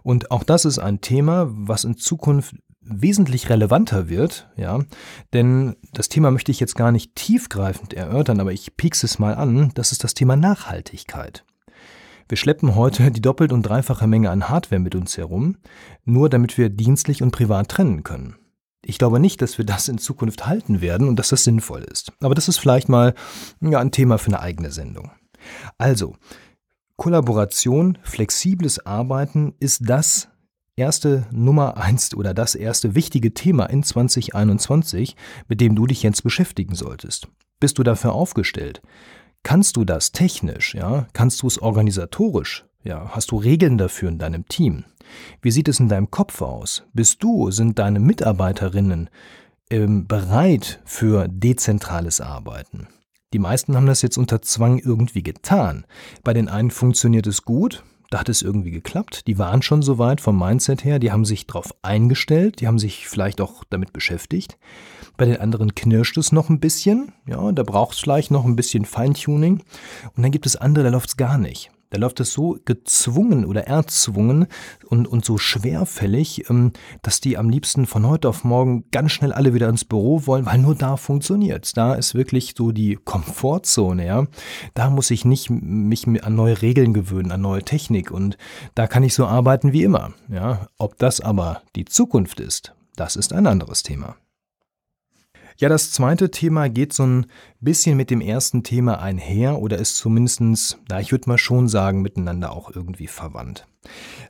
Und 0.02 0.30
auch 0.30 0.44
das 0.44 0.64
ist 0.64 0.78
ein 0.78 1.00
Thema, 1.00 1.46
was 1.48 1.84
in 1.84 1.96
Zukunft 1.96 2.54
wesentlich 2.86 3.48
relevanter 3.48 4.08
wird, 4.08 4.48
ja, 4.56 4.80
denn 5.32 5.74
das 5.92 6.10
Thema 6.10 6.30
möchte 6.30 6.50
ich 6.50 6.60
jetzt 6.60 6.76
gar 6.76 6.92
nicht 6.92 7.14
tiefgreifend 7.14 7.94
erörtern, 7.94 8.40
aber 8.40 8.52
ich 8.52 8.76
piekse 8.76 9.06
es 9.06 9.18
mal 9.18 9.34
an, 9.34 9.70
das 9.74 9.92
ist 9.92 10.04
das 10.04 10.14
Thema 10.14 10.36
Nachhaltigkeit. 10.36 11.44
Wir 12.28 12.36
schleppen 12.36 12.74
heute 12.74 13.10
die 13.10 13.20
doppelt 13.20 13.52
und 13.52 13.62
dreifache 13.62 14.06
Menge 14.06 14.30
an 14.30 14.48
Hardware 14.48 14.80
mit 14.80 14.94
uns 14.94 15.16
herum, 15.16 15.56
nur 16.04 16.28
damit 16.28 16.56
wir 16.56 16.70
dienstlich 16.70 17.22
und 17.22 17.32
privat 17.32 17.68
trennen 17.68 18.02
können. 18.02 18.36
Ich 18.82 18.98
glaube 18.98 19.18
nicht, 19.18 19.40
dass 19.40 19.56
wir 19.56 19.64
das 19.64 19.88
in 19.88 19.98
Zukunft 19.98 20.46
halten 20.46 20.80
werden 20.80 21.08
und 21.08 21.18
dass 21.18 21.30
das 21.30 21.44
sinnvoll 21.44 21.82
ist. 21.82 22.12
Aber 22.20 22.34
das 22.34 22.48
ist 22.48 22.58
vielleicht 22.58 22.88
mal 22.88 23.14
ja, 23.60 23.78
ein 23.78 23.92
Thema 23.92 24.18
für 24.18 24.28
eine 24.28 24.40
eigene 24.40 24.70
Sendung. 24.70 25.10
Also, 25.78 26.16
Kollaboration, 26.96 27.98
flexibles 28.02 28.84
Arbeiten 28.86 29.54
ist 29.58 29.82
das 29.84 30.28
erste 30.76 31.26
Nummer 31.32 31.76
eins 31.76 32.14
oder 32.14 32.34
das 32.34 32.54
erste 32.54 32.94
wichtige 32.94 33.34
Thema 33.34 33.66
in 33.66 33.82
2021, 33.82 35.16
mit 35.48 35.60
dem 35.60 35.74
du 35.74 35.86
dich 35.86 36.02
jetzt 36.02 36.22
beschäftigen 36.22 36.74
solltest. 36.74 37.28
Bist 37.60 37.78
du 37.78 37.82
dafür 37.82 38.12
aufgestellt? 38.12 38.82
Kannst 39.42 39.76
du 39.76 39.84
das 39.84 40.12
technisch, 40.12 40.74
ja? 40.74 41.06
Kannst 41.12 41.42
du 41.42 41.46
es 41.46 41.60
organisatorisch? 41.60 42.64
Ja, 42.82 43.10
hast 43.10 43.30
du 43.30 43.36
Regeln 43.36 43.78
dafür 43.78 44.08
in 44.08 44.18
deinem 44.18 44.46
Team? 44.46 44.84
Wie 45.42 45.50
sieht 45.50 45.68
es 45.68 45.80
in 45.80 45.88
deinem 45.88 46.10
Kopf 46.10 46.42
aus? 46.42 46.84
Bist 46.92 47.22
du, 47.22 47.50
sind 47.50 47.78
deine 47.78 48.00
Mitarbeiterinnen 48.00 49.10
ähm, 49.70 50.06
bereit 50.06 50.80
für 50.84 51.28
dezentrales 51.28 52.20
Arbeiten? 52.20 52.88
Die 53.34 53.40
meisten 53.40 53.74
haben 53.74 53.86
das 53.86 54.00
jetzt 54.00 54.16
unter 54.16 54.42
Zwang 54.42 54.78
irgendwie 54.78 55.24
getan. 55.24 55.86
Bei 56.22 56.32
den 56.32 56.48
einen 56.48 56.70
funktioniert 56.70 57.26
es 57.26 57.42
gut, 57.42 57.82
da 58.10 58.20
hat 58.20 58.28
es 58.28 58.42
irgendwie 58.42 58.70
geklappt. 58.70 59.26
Die 59.26 59.38
waren 59.38 59.60
schon 59.60 59.82
so 59.82 59.98
weit 59.98 60.20
vom 60.20 60.38
Mindset 60.38 60.84
her, 60.84 61.00
die 61.00 61.10
haben 61.10 61.24
sich 61.24 61.44
darauf 61.44 61.74
eingestellt, 61.82 62.60
die 62.60 62.68
haben 62.68 62.78
sich 62.78 63.08
vielleicht 63.08 63.40
auch 63.40 63.64
damit 63.70 63.92
beschäftigt. 63.92 64.56
Bei 65.16 65.24
den 65.24 65.38
anderen 65.38 65.74
knirscht 65.74 66.16
es 66.16 66.30
noch 66.30 66.48
ein 66.48 66.60
bisschen, 66.60 67.10
ja, 67.26 67.50
da 67.50 67.64
braucht 67.64 67.94
es 67.94 67.98
vielleicht 67.98 68.30
noch 68.30 68.44
ein 68.44 68.54
bisschen 68.54 68.84
Feintuning. 68.84 69.64
Und 70.16 70.22
dann 70.22 70.30
gibt 70.30 70.46
es 70.46 70.54
andere, 70.54 70.84
da 70.84 70.90
läuft 70.90 71.08
es 71.08 71.16
gar 71.16 71.36
nicht. 71.36 71.72
Da 71.94 72.00
läuft 72.00 72.18
es 72.18 72.32
so 72.32 72.58
gezwungen 72.64 73.44
oder 73.44 73.68
erzwungen 73.68 74.48
und, 74.88 75.06
und 75.06 75.24
so 75.24 75.38
schwerfällig, 75.38 76.50
ähm, 76.50 76.72
dass 77.02 77.20
die 77.20 77.38
am 77.38 77.48
liebsten 77.48 77.86
von 77.86 78.04
heute 78.04 78.28
auf 78.28 78.42
morgen 78.42 78.90
ganz 78.90 79.12
schnell 79.12 79.32
alle 79.32 79.54
wieder 79.54 79.68
ins 79.68 79.84
Büro 79.84 80.26
wollen, 80.26 80.44
weil 80.44 80.58
nur 80.58 80.74
da 80.74 80.96
funktioniert 80.96 81.76
Da 81.76 81.94
ist 81.94 82.16
wirklich 82.16 82.54
so 82.58 82.72
die 82.72 82.96
Komfortzone, 82.96 84.04
ja. 84.04 84.26
Da 84.74 84.90
muss 84.90 85.12
ich 85.12 85.24
nicht 85.24 85.50
mich 85.50 86.08
an 86.08 86.34
neue 86.34 86.62
Regeln 86.62 86.94
gewöhnen, 86.94 87.30
an 87.30 87.42
neue 87.42 87.62
Technik 87.62 88.10
und 88.10 88.38
da 88.74 88.88
kann 88.88 89.04
ich 89.04 89.14
so 89.14 89.26
arbeiten 89.26 89.72
wie 89.72 89.84
immer, 89.84 90.14
ja. 90.28 90.66
Ob 90.78 90.98
das 90.98 91.20
aber 91.20 91.62
die 91.76 91.84
Zukunft 91.84 92.40
ist, 92.40 92.74
das 92.96 93.14
ist 93.14 93.32
ein 93.32 93.46
anderes 93.46 93.84
Thema. 93.84 94.16
Ja, 95.56 95.68
das 95.68 95.92
zweite 95.92 96.32
Thema 96.32 96.68
geht 96.68 96.92
so 96.92 97.04
ein 97.04 97.26
bisschen 97.60 97.96
mit 97.96 98.10
dem 98.10 98.20
ersten 98.20 98.64
Thema 98.64 99.00
einher 99.00 99.60
oder 99.60 99.78
ist 99.78 99.96
zumindestens, 99.96 100.78
na, 100.88 101.00
ich 101.00 101.12
würde 101.12 101.28
mal 101.28 101.38
schon 101.38 101.68
sagen, 101.68 102.02
miteinander 102.02 102.52
auch 102.52 102.74
irgendwie 102.74 103.06
verwandt. 103.06 103.68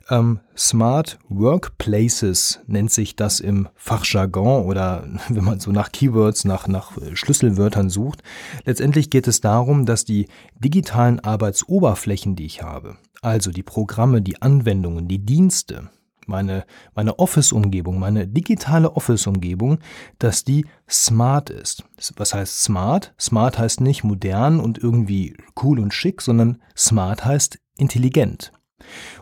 Ähm, 0.09 0.39
Smart 0.55 1.17
Workplaces 1.29 2.59
nennt 2.67 2.91
sich 2.91 3.15
das 3.15 3.39
im 3.39 3.69
Fachjargon 3.73 4.65
oder 4.65 5.07
wenn 5.29 5.43
man 5.43 5.59
so 5.59 5.71
nach 5.71 5.91
Keywords, 5.91 6.45
nach, 6.45 6.67
nach 6.67 6.91
Schlüsselwörtern 7.13 7.89
sucht. 7.89 8.21
Letztendlich 8.65 9.09
geht 9.09 9.27
es 9.27 9.41
darum, 9.41 9.87
dass 9.87 10.05
die 10.05 10.27
digitalen 10.59 11.19
Arbeitsoberflächen, 11.21 12.35
die 12.35 12.45
ich 12.45 12.61
habe, 12.61 12.97
also 13.23 13.51
die 13.51 13.63
Programme, 13.63 14.21
die 14.21 14.43
Anwendungen, 14.43 15.07
die 15.07 15.25
Dienste, 15.25 15.89
meine, 16.27 16.65
meine 16.93 17.19
Office-Umgebung, 17.19 17.99
meine 17.99 18.27
digitale 18.27 18.95
Office-Umgebung, 18.95 19.79
dass 20.19 20.43
die 20.43 20.65
smart 20.89 21.49
ist. 21.49 21.83
Was 22.17 22.33
heißt 22.33 22.63
smart? 22.63 23.13
Smart 23.19 23.57
heißt 23.57 23.81
nicht 23.81 24.03
modern 24.03 24.59
und 24.59 24.77
irgendwie 24.77 25.35
cool 25.61 25.79
und 25.79 25.93
schick, 25.93 26.21
sondern 26.21 26.61
smart 26.75 27.25
heißt 27.25 27.59
intelligent. 27.77 28.51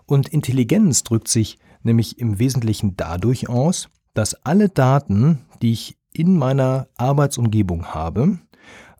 Und 0.05 0.29
Intelligenz 0.29 1.03
drückt 1.03 1.27
sich 1.27 1.59
nämlich 1.83 2.19
im 2.19 2.39
Wesentlichen 2.39 2.95
dadurch 2.95 3.49
aus, 3.49 3.89
dass 4.13 4.35
alle 4.45 4.69
Daten, 4.69 5.45
die 5.61 5.71
ich 5.71 5.97
in 6.13 6.37
meiner 6.37 6.87
Arbeitsumgebung 6.95 7.87
habe, 7.87 8.39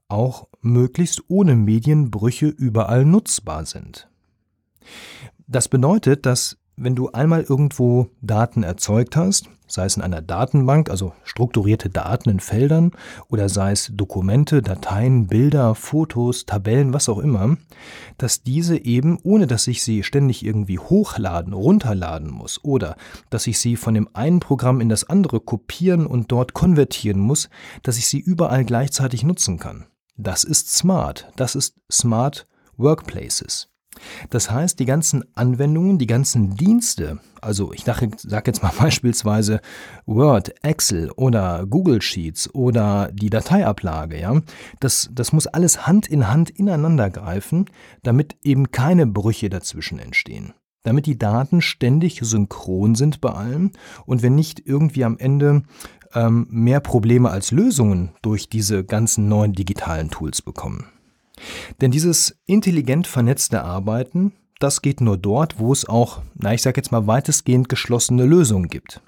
auch 0.08 0.48
möglichst 0.62 1.24
ohne 1.28 1.56
Medienbrüche 1.56 2.48
überall 2.48 3.06
nutzbar 3.06 3.66
sind. 3.66 4.10
Das 5.48 5.68
bedeutet, 5.68 6.26
dass 6.26 6.58
wenn 6.76 6.96
du 6.96 7.12
einmal 7.12 7.42
irgendwo 7.42 8.08
Daten 8.22 8.64
erzeugt 8.64 9.16
hast, 9.16 9.50
sei 9.68 9.86
es 9.86 9.98
in 9.98 10.04
einer 10.04 10.22
Datenbank, 10.22 10.90
also 10.90 11.14
strukturierte 11.24 11.90
Daten 11.90 12.30
in 12.30 12.40
Feldern, 12.40 12.92
oder 13.30 13.50
sei 13.50 13.72
es 13.72 13.92
Dokumente, 13.94 14.62
Dateien, 14.62 15.28
Bilder, 15.28 15.76
Fotos, 15.76 16.46
Tabellen, 16.46 16.94
was 16.94 17.10
auch 17.10 17.20
immer, 17.20 17.58
dass 18.18 18.44
diese 18.44 18.78
eben, 18.78 19.18
ohne 19.24 19.48
dass 19.48 19.68
ich 19.68 19.84
sie 19.84 20.04
ständig 20.04 20.46
irgendwie 20.46 20.80
hochladen, 20.80 21.54
runterladen 21.54 22.30
muss, 22.30 22.64
oder 22.64 22.96
dass 23.30 23.48
ich 23.48 23.60
sie 23.60 23.76
von 23.76 23.94
dem 23.94 24.10
einen 24.14 24.40
Programm 24.40 24.82
in 24.82 24.90
das 24.90 25.04
andere 25.04 25.40
kopieren 25.40 26.06
und 26.06 26.32
dort 26.32 26.54
konvertieren 26.54 27.20
muss, 27.20 27.50
dass 27.82 27.98
ich 27.98 28.08
sie 28.08 28.20
überall 28.20 28.66
gleichzeitig 28.66 29.24
nutzen 29.24 29.58
kann. 29.58 29.86
Das 30.18 30.44
ist 30.44 30.70
smart. 30.70 31.32
Das 31.36 31.56
ist 31.56 31.76
Smart 31.92 32.48
Workplaces. 32.78 33.73
Das 34.30 34.52
heißt, 34.52 34.80
die 34.80 34.86
ganzen 34.86 35.24
Anwendungen, 35.36 35.98
die 35.98 36.08
ganzen 36.08 36.56
Dienste, 36.56 37.20
also 37.42 37.74
ich 37.74 37.84
sage 37.84 38.12
sag 38.18 38.48
jetzt 38.48 38.64
mal 38.64 38.74
beispielsweise 38.80 39.62
Word, 40.06 40.54
Excel 40.64 41.12
oder 41.12 41.66
Google 41.66 42.02
Sheets 42.02 42.54
oder 42.54 43.10
die 43.14 43.30
Dateiablage, 43.30 44.20
ja, 44.20 44.42
das, 44.80 45.10
das 45.12 45.34
muss 45.34 45.48
alles 45.48 45.88
Hand 45.88 46.08
in 46.08 46.30
Hand 46.30 46.50
ineinander 46.50 47.10
greifen, 47.10 47.66
damit 48.04 48.38
eben 48.44 48.72
keine 48.72 49.08
Brüche 49.08 49.50
dazwischen 49.50 50.00
entstehen. 50.00 50.54
Damit 50.84 51.06
die 51.06 51.18
Daten 51.18 51.62
ständig 51.62 52.20
synchron 52.22 52.96
sind 52.96 53.22
bei 53.22 53.32
allem 53.32 53.72
und 54.06 54.22
wenn 54.22 54.36
nicht 54.36 54.62
irgendwie 54.66 55.06
am 55.06 55.18
Ende 55.18 55.64
ähm, 56.14 56.48
mehr 56.50 56.82
Probleme 56.82 57.30
als 57.30 57.52
Lösungen 57.52 58.12
durch 58.22 58.50
diese 58.50 58.84
ganzen 58.84 59.30
neuen 59.30 59.54
digitalen 59.54 60.10
Tools 60.10 60.42
bekommen. 60.42 60.93
Denn 61.82 61.92
dieses 61.92 62.38
intelligent 62.46 63.08
vernetzte 63.08 63.64
Arbeiten, 63.64 64.34
das 64.60 64.82
geht 64.82 65.02
nur 65.02 65.18
dort, 65.18 65.60
wo 65.60 65.74
es 65.74 65.88
auch, 65.88 66.22
na 66.36 66.54
ich 66.54 66.62
sag 66.62 66.78
jetzt 66.78 66.92
mal 66.92 67.08
weitestgehend 67.08 67.70
geschlossene 67.70 68.26
Lösungen 68.26 68.70
gibt. 68.70 69.02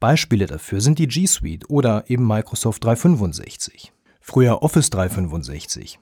Beispiele 0.00 0.46
dafür 0.46 0.80
sind 0.80 0.98
die 0.98 1.08
G 1.08 1.26
Suite 1.26 1.68
oder 1.68 2.08
eben 2.08 2.26
Microsoft 2.26 2.84
365. 2.84 3.92
Früher 4.20 4.62
Office 4.62 4.90
365. 4.90 5.98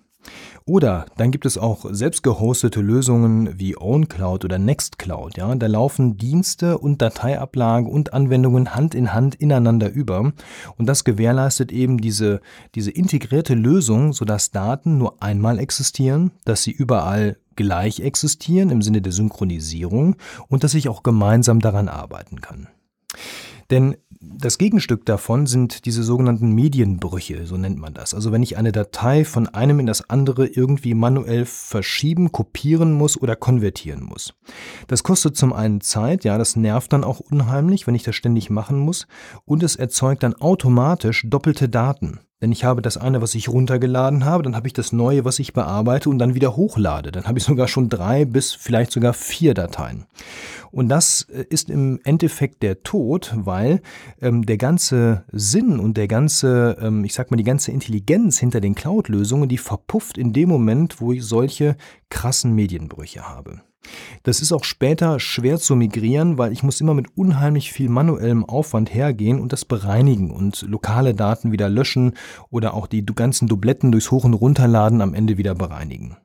Oder 0.67 1.05
dann 1.19 1.31
gibt 1.31 1.45
es 1.45 1.59
auch 1.59 1.85
selbst 1.91 2.23
gehostete 2.23 2.81
Lösungen 2.81 3.59
wie 3.59 3.77
OwnCloud 3.77 4.47
oder 4.47 4.59
Nextcloud. 4.59 5.37
Ja? 5.37 5.55
Da 5.55 5.67
laufen 5.67 6.17
Dienste 6.17 6.79
und 6.79 7.03
Dateiablagen 7.03 7.87
und 7.87 8.15
Anwendungen 8.15 8.75
Hand 8.75 8.95
in 8.95 9.13
Hand 9.13 9.35
ineinander 9.35 9.91
über. 9.91 10.33
Und 10.79 10.87
das 10.87 11.05
gewährleistet 11.05 11.71
eben 11.71 11.99
diese, 11.99 12.41
diese 12.75 12.91
integrierte 12.91 13.53
Lösung, 13.53 14.15
sodass 14.15 14.53
Daten 14.53 14.97
nur 14.97 15.23
einmal 15.23 15.59
existieren, 15.59 16.31
dass 16.47 16.63
sie 16.63 16.73
überall 16.73 17.37
gleich 17.57 18.01
existieren 18.01 18.71
im 18.71 18.81
Sinne 18.81 19.03
der 19.03 19.13
Synchronisierung 19.13 20.17
und 20.49 20.65
dass 20.65 20.73
ich 20.73 20.89
auch 20.89 21.03
gemeinsam 21.03 21.61
daran 21.61 21.89
arbeiten 21.89 22.41
kann. 22.41 22.69
Denn 23.71 23.97
das 24.37 24.59
Gegenstück 24.59 25.05
davon 25.05 25.47
sind 25.47 25.85
diese 25.85 26.03
sogenannten 26.03 26.51
Medienbrüche, 26.53 27.47
so 27.47 27.57
nennt 27.57 27.79
man 27.79 27.95
das. 27.95 28.15
Also 28.15 28.33
wenn 28.33 28.43
ich 28.43 28.57
eine 28.57 28.73
Datei 28.73 29.25
von 29.25 29.49
einem 29.49 29.81
in 29.81 29.87
das 29.87 30.09
andere 30.11 30.47
irgendwie 30.47 30.95
manuell 30.95 31.45
verschieben, 31.45 32.33
kopieren 32.33 32.93
muss 32.93 33.21
oder 33.21 33.37
konvertieren 33.37 34.03
muss. 34.03 34.35
Das 34.87 35.03
kostet 35.03 35.37
zum 35.37 35.53
einen 35.53 35.81
Zeit, 35.81 36.25
ja, 36.25 36.39
das 36.39 36.57
nervt 36.57 36.93
dann 36.93 37.05
auch 37.05 37.21
unheimlich, 37.21 37.87
wenn 37.87 37.95
ich 37.95 38.03
das 38.03 38.15
ständig 38.15 38.51
machen 38.51 38.79
muss, 38.79 39.07
und 39.45 39.63
es 39.63 39.77
erzeugt 39.77 40.23
dann 40.23 40.35
automatisch 40.35 41.25
doppelte 41.29 41.69
Daten. 41.69 42.21
Denn 42.45 42.53
ich 42.53 42.63
habe 42.63 42.83
das 42.83 42.99
eine, 42.99 43.23
was 43.23 43.35
ich 43.35 43.49
runtergeladen 43.49 44.27
habe, 44.27 44.43
dann 44.43 44.55
habe 44.55 44.67
ich 44.67 44.75
das 44.75 44.93
neue, 44.93 45.25
was 45.25 45.39
ich 45.39 45.55
bearbeite 45.55 46.11
und 46.11 46.19
dann 46.19 46.35
wieder 46.35 46.57
hochlade. 46.57 47.11
Dann 47.11 47.25
habe 47.25 47.39
ich 47.39 47.45
sogar 47.45 47.69
schon 47.69 47.89
drei 47.89 48.27
bis 48.27 48.53
vielleicht 48.53 48.93
sogar 48.93 49.15
vier 49.15 49.55
Dateien. 49.55 50.05
Und 50.71 50.91
das 50.91 51.23
äh, 51.23 51.47
ist 51.49 51.71
im 51.71 52.01
Endeffekt 52.05 52.63
der 52.63 52.83
Tod, 52.83 53.33
weil 53.35 53.81
ähm, 54.21 54.45
der 54.45 54.59
ganze 54.59 55.25
Sinn 55.33 55.81
und 55.81 55.97
der 55.97 56.07
ganze, 56.07 56.77
ähm, 56.83 57.03
ich 57.05 57.15
sag 57.15 57.31
mal, 57.31 57.39
die 57.39 57.45
ganze 57.45 57.73
Intelligenz 57.73 58.39
hinter 58.39 58.61
den 58.61 58.75
Cloud-Lösungen, 58.75 59.49
die 59.49 59.57
verpufft 59.57 60.19
in 60.19 60.35
dem 60.35 60.51
Moment, 60.51 61.01
wo 61.01 61.13
ich 61.13 61.25
solche 61.25 61.79
krassen 62.11 62.55
Medienbrüche 62.55 63.27
habe. 63.27 63.63
Das 64.23 64.41
ist 64.41 64.53
auch 64.53 64.65
später 64.65 65.21
schwer 65.21 65.59
zu 65.59 65.77
migrieren, 65.77 66.39
weil 66.39 66.53
ich 66.53 66.63
muss 66.63 66.81
immer 66.81 66.95
mit 66.95 67.17
unheimlich 67.17 67.73
viel 67.73 67.89
manuellem 67.89 68.45
Aufwand 68.45 68.93
hergehen 68.93 69.41
und 69.41 69.53
das 69.53 69.65
bereinigen 69.65 70.31
und 70.31 70.63
lokale 70.63 71.15
Daten 71.15 71.53
wieder 71.53 71.69
löschen 71.69 72.15
oder 72.51 72.75
auch 72.75 72.87
die 72.87 73.05
ganzen 73.05 73.49
Dubletten 73.49 73.93
durchs 73.93 74.11
Hoch- 74.11 74.25
und 74.25 74.35
Runterladen 74.35 75.01
am 75.01 75.15
Ende 75.15 75.39
wieder 75.39 75.55
bereinigen. 75.55 76.17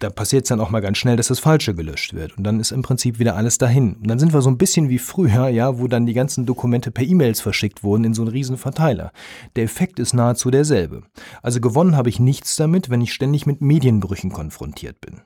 Da 0.00 0.10
passiert 0.10 0.42
es 0.42 0.48
dann 0.48 0.58
auch 0.58 0.70
mal 0.70 0.80
ganz 0.80 0.98
schnell, 0.98 1.16
dass 1.16 1.28
das 1.28 1.38
Falsche 1.38 1.76
gelöscht 1.76 2.12
wird. 2.12 2.36
Und 2.36 2.42
dann 2.42 2.58
ist 2.58 2.72
im 2.72 2.82
Prinzip 2.82 3.20
wieder 3.20 3.36
alles 3.36 3.56
dahin. 3.56 3.94
Und 3.94 4.08
dann 4.08 4.18
sind 4.18 4.32
wir 4.32 4.42
so 4.42 4.50
ein 4.50 4.58
bisschen 4.58 4.88
wie 4.88 4.98
früher, 4.98 5.48
ja, 5.48 5.78
wo 5.78 5.86
dann 5.86 6.06
die 6.06 6.12
ganzen 6.12 6.44
Dokumente 6.44 6.90
per 6.90 7.04
E-Mails 7.04 7.40
verschickt 7.40 7.84
wurden 7.84 8.02
in 8.02 8.14
so 8.14 8.22
einen 8.22 8.32
riesen 8.32 8.58
Verteiler. 8.58 9.12
Der 9.54 9.62
Effekt 9.62 10.00
ist 10.00 10.12
nahezu 10.12 10.50
derselbe. 10.50 11.04
Also 11.40 11.60
gewonnen 11.60 11.96
habe 11.96 12.08
ich 12.08 12.18
nichts 12.18 12.56
damit, 12.56 12.90
wenn 12.90 13.00
ich 13.00 13.12
ständig 13.12 13.46
mit 13.46 13.60
Medienbrüchen 13.60 14.32
konfrontiert 14.32 15.00
bin. 15.00 15.20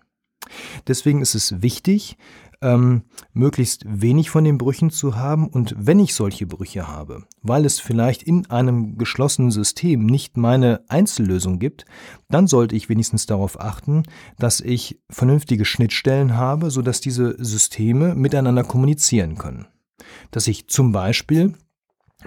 Deswegen 0.87 1.21
ist 1.21 1.35
es 1.35 1.63
wichtig, 1.63 2.17
ähm, 2.65 3.03
möglichst 3.35 3.85
wenig 3.87 4.31
von 4.31 4.45
den 4.45 4.59
Brüchen 4.59 4.91
zu 4.91 5.17
haben 5.17 5.49
und 5.49 5.75
wenn 5.77 6.01
ich 6.01 6.15
solche 6.15 6.47
Brüche 6.47 6.89
habe, 6.89 7.25
weil 7.43 7.67
es 7.67 7.79
vielleicht 7.79 8.23
in 8.23 8.49
einem 8.51 8.97
geschlossenen 8.97 9.51
System 9.51 10.07
nicht 10.07 10.37
meine 10.37 10.81
Einzellösung 10.89 11.59
gibt, 11.59 11.85
dann 12.31 12.47
sollte 12.47 12.75
ich 12.75 12.89
wenigstens 12.89 13.27
darauf 13.27 13.61
achten, 13.61 14.05
dass 14.39 14.61
ich 14.61 15.01
vernünftige 15.11 15.67
Schnittstellen 15.67 16.37
habe, 16.37 16.71
sodass 16.71 17.03
diese 17.03 17.37
Systeme 17.39 18.15
miteinander 18.15 18.65
kommunizieren 18.65 19.37
können. 19.37 19.67
Dass 20.31 20.49
ich 20.49 20.69
zum 20.69 20.93
Beispiel 20.93 21.55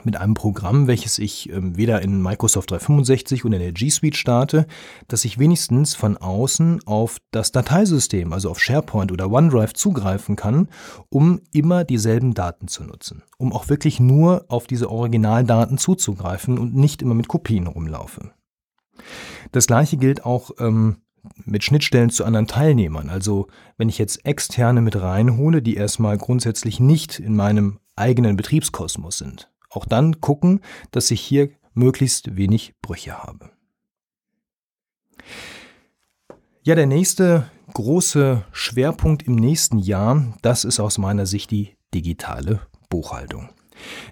mit 0.03 0.15
einem 0.17 0.33
Programm, 0.33 0.87
welches 0.87 1.19
ich 1.19 1.49
äh, 1.49 1.75
weder 1.77 2.01
in 2.01 2.21
Microsoft 2.21 2.71
365 2.71 3.45
oder 3.45 3.57
in 3.57 3.61
der 3.61 3.71
G 3.71 3.89
Suite 3.89 4.15
starte, 4.15 4.67
dass 5.07 5.25
ich 5.25 5.39
wenigstens 5.39 5.95
von 5.95 6.17
außen 6.17 6.81
auf 6.85 7.17
das 7.31 7.51
Dateisystem, 7.51 8.33
also 8.33 8.49
auf 8.49 8.59
SharePoint 8.59 9.11
oder 9.11 9.31
OneDrive 9.31 9.73
zugreifen 9.73 10.35
kann, 10.35 10.67
um 11.09 11.41
immer 11.51 11.83
dieselben 11.83 12.33
Daten 12.33 12.67
zu 12.67 12.83
nutzen, 12.83 13.23
um 13.37 13.53
auch 13.53 13.69
wirklich 13.69 13.99
nur 13.99 14.45
auf 14.47 14.67
diese 14.67 14.89
Originaldaten 14.89 15.77
zuzugreifen 15.77 16.57
und 16.57 16.75
nicht 16.75 17.01
immer 17.01 17.13
mit 17.13 17.27
Kopien 17.27 17.67
rumlaufe. 17.67 18.31
Das 19.51 19.67
gleiche 19.67 19.97
gilt 19.97 20.25
auch 20.25 20.51
ähm, 20.59 20.97
mit 21.45 21.63
Schnittstellen 21.63 22.09
zu 22.09 22.23
anderen 22.25 22.47
Teilnehmern. 22.47 23.09
Also 23.09 23.47
wenn 23.77 23.89
ich 23.89 23.97
jetzt 23.97 24.25
externe 24.25 24.81
mit 24.81 24.99
reinhole, 24.99 25.61
die 25.61 25.75
erstmal 25.75 26.17
grundsätzlich 26.17 26.79
nicht 26.79 27.19
in 27.19 27.35
meinem 27.35 27.79
eigenen 27.95 28.37
Betriebskosmos 28.37 29.17
sind 29.17 29.49
auch 29.69 29.85
dann 29.85 30.21
gucken, 30.21 30.61
dass 30.91 31.11
ich 31.11 31.21
hier 31.21 31.49
möglichst 31.73 32.35
wenig 32.35 32.73
Brüche 32.81 33.23
habe. 33.23 33.51
Ja, 36.63 36.75
der 36.75 36.85
nächste 36.85 37.49
große 37.73 38.43
Schwerpunkt 38.51 39.23
im 39.23 39.35
nächsten 39.35 39.77
Jahr, 39.77 40.33
das 40.41 40.65
ist 40.65 40.79
aus 40.79 40.97
meiner 40.97 41.25
Sicht 41.25 41.51
die 41.51 41.75
digitale 41.93 42.61
Buchhaltung. 42.89 43.49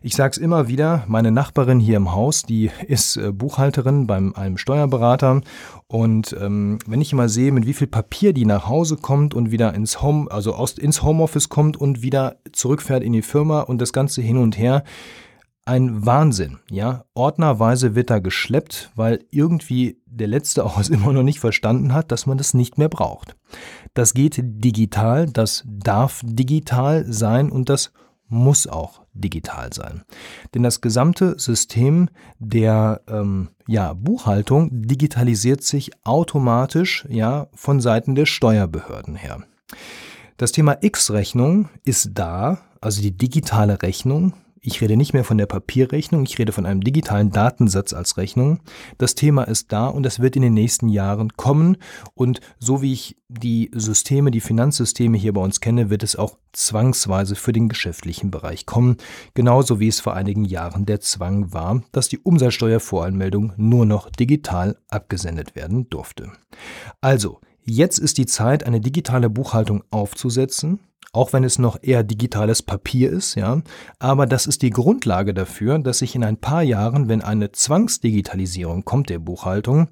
Ich 0.03 0.15
sage 0.15 0.31
es 0.31 0.37
immer 0.37 0.67
wieder, 0.67 1.03
meine 1.07 1.31
Nachbarin 1.31 1.79
hier 1.79 1.97
im 1.97 2.13
Haus, 2.13 2.43
die 2.43 2.69
ist 2.87 3.17
äh, 3.17 3.31
Buchhalterin 3.31 4.07
beim 4.07 4.33
einem 4.35 4.57
Steuerberater 4.57 5.41
und 5.87 6.35
ähm, 6.39 6.77
wenn 6.85 7.01
ich 7.01 7.11
immer 7.11 7.29
sehe, 7.29 7.51
mit 7.51 7.65
wie 7.65 7.73
viel 7.73 7.87
Papier 7.87 8.33
die 8.33 8.45
nach 8.45 8.67
Hause 8.67 8.97
kommt 8.97 9.33
und 9.33 9.51
wieder 9.51 9.73
ins 9.73 10.01
Home, 10.01 10.29
also 10.29 10.53
aus, 10.53 10.77
ins 10.77 11.03
Homeoffice 11.03 11.49
kommt 11.49 11.77
und 11.77 12.01
wieder 12.01 12.37
zurückfährt 12.51 13.03
in 13.03 13.13
die 13.13 13.21
Firma 13.21 13.61
und 13.61 13.81
das 13.81 13.93
Ganze 13.93 14.21
hin 14.21 14.37
und 14.37 14.57
her, 14.57 14.83
ein 15.65 16.05
Wahnsinn, 16.05 16.59
ja. 16.69 17.05
Ordnerweise 17.15 17.95
wird 17.95 18.11
da 18.11 18.19
geschleppt, 18.19 18.91
weil 18.95 19.25
irgendwie 19.31 19.99
der 20.05 20.27
letzte 20.27 20.63
auch 20.63 20.79
es 20.79 20.89
immer 20.89 21.11
noch 21.11 21.23
nicht 21.23 21.39
verstanden 21.39 21.93
hat, 21.93 22.11
dass 22.11 22.27
man 22.27 22.37
das 22.37 22.53
nicht 22.53 22.77
mehr 22.77 22.89
braucht. 22.89 23.35
Das 23.95 24.13
geht 24.13 24.39
digital, 24.39 25.25
das 25.25 25.63
darf 25.65 26.21
digital 26.23 27.05
sein 27.11 27.51
und 27.51 27.69
das 27.69 27.91
muss 28.27 28.67
auch 28.67 29.01
digital 29.13 29.73
sein. 29.73 30.03
Denn 30.53 30.63
das 30.63 30.81
gesamte 30.81 31.39
System 31.39 32.09
der 32.39 33.01
ähm, 33.07 33.49
ja, 33.67 33.93
Buchhaltung 33.93 34.69
digitalisiert 34.71 35.63
sich 35.63 35.91
automatisch 36.03 37.05
ja, 37.09 37.47
von 37.53 37.81
Seiten 37.81 38.15
der 38.15 38.25
Steuerbehörden 38.25 39.15
her. 39.15 39.43
Das 40.37 40.51
Thema 40.51 40.77
X-Rechnung 40.81 41.69
ist 41.85 42.11
da, 42.13 42.59
also 42.81 43.01
die 43.01 43.15
digitale 43.15 43.81
Rechnung, 43.81 44.33
ich 44.65 44.81
rede 44.81 44.97
nicht 44.97 45.13
mehr 45.13 45.23
von 45.23 45.37
der 45.37 45.45
Papierrechnung, 45.45 46.23
ich 46.23 46.39
rede 46.39 46.51
von 46.51 46.65
einem 46.65 46.81
digitalen 46.81 47.31
Datensatz 47.31 47.93
als 47.93 48.17
Rechnung. 48.17 48.59
Das 48.97 49.15
Thema 49.15 49.43
ist 49.43 49.71
da 49.71 49.87
und 49.87 50.03
das 50.03 50.19
wird 50.19 50.35
in 50.35 50.41
den 50.41 50.53
nächsten 50.53 50.89
Jahren 50.89 51.33
kommen. 51.33 51.77
Und 52.15 52.39
so 52.59 52.81
wie 52.81 52.93
ich 52.93 53.17
die 53.27 53.69
Systeme, 53.73 54.31
die 54.31 54.41
Finanzsysteme 54.41 55.17
hier 55.17 55.33
bei 55.33 55.41
uns 55.41 55.61
kenne, 55.61 55.89
wird 55.89 56.03
es 56.03 56.15
auch 56.15 56.37
zwangsweise 56.51 57.35
für 57.35 57.53
den 57.53 57.69
geschäftlichen 57.69 58.31
Bereich 58.31 58.65
kommen. 58.65 58.97
Genauso 59.33 59.79
wie 59.79 59.87
es 59.87 59.99
vor 59.99 60.15
einigen 60.15 60.45
Jahren 60.45 60.85
der 60.85 60.99
Zwang 60.99 61.53
war, 61.53 61.83
dass 61.91 62.09
die 62.09 62.19
Umsatzsteuervoranmeldung 62.19 63.53
nur 63.57 63.85
noch 63.85 64.09
digital 64.09 64.77
abgesendet 64.89 65.55
werden 65.55 65.89
durfte. 65.89 66.31
Also, 67.01 67.39
jetzt 67.63 67.99
ist 67.99 68.17
die 68.17 68.25
Zeit, 68.25 68.65
eine 68.65 68.81
digitale 68.81 69.29
Buchhaltung 69.29 69.83
aufzusetzen 69.91 70.79
auch 71.15 71.33
wenn 71.33 71.43
es 71.43 71.59
noch 71.59 71.77
eher 71.81 72.03
digitales 72.03 72.61
Papier 72.61 73.09
ist, 73.09 73.35
ja. 73.35 73.61
Aber 73.99 74.25
das 74.25 74.47
ist 74.47 74.61
die 74.61 74.69
Grundlage 74.69 75.33
dafür, 75.33 75.79
dass 75.79 76.01
ich 76.01 76.15
in 76.15 76.23
ein 76.23 76.37
paar 76.37 76.61
Jahren, 76.61 77.07
wenn 77.07 77.21
eine 77.21 77.51
Zwangsdigitalisierung 77.51 78.83
kommt 78.83 79.09
der 79.09 79.19
Buchhaltung, 79.19 79.87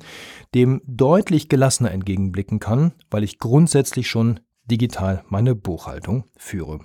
dem 0.54 0.82
deutlich 0.86 1.50
gelassener 1.50 1.92
entgegenblicken 1.92 2.60
kann, 2.60 2.94
weil 3.10 3.24
ich 3.24 3.40
grundsätzlich 3.40 4.08
schon 4.08 4.40
digital 4.66 5.24
meine 5.28 5.56
Buchhaltung 5.56 6.26
führe. 6.38 6.80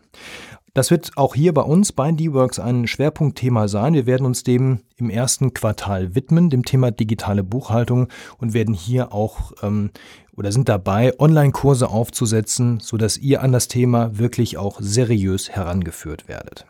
Das 0.79 0.93
wird 0.93 1.11
auch 1.17 1.35
hier 1.35 1.53
bei 1.53 1.62
uns 1.62 1.91
bei 1.91 2.12
D-Works 2.12 2.61
ein 2.61 2.87
Schwerpunktthema 2.87 3.67
sein. 3.67 3.95
Wir 3.95 4.07
werden 4.07 4.25
uns 4.25 4.45
dem 4.45 4.79
im 4.97 5.11
ersten 5.11 5.53
Quartal 5.53 6.14
widmen, 6.14 6.51
dem 6.51 6.64
Thema 6.64 6.93
digitale 6.93 7.43
Buchhaltung 7.43 8.07
und 8.38 8.55
werden 8.55 8.75
hier 8.75 9.12
auch 9.12 9.51
ähm, 9.64 9.91
oder 10.37 10.53
sind 10.53 10.69
dabei, 10.69 11.19
Online-Kurse 11.19 11.88
aufzusetzen, 11.88 12.79
sodass 12.79 13.19
ihr 13.19 13.43
an 13.43 13.51
das 13.51 13.67
Thema 13.67 14.19
wirklich 14.19 14.57
auch 14.57 14.79
seriös 14.81 15.51
herangeführt 15.51 16.29
werdet. 16.29 16.64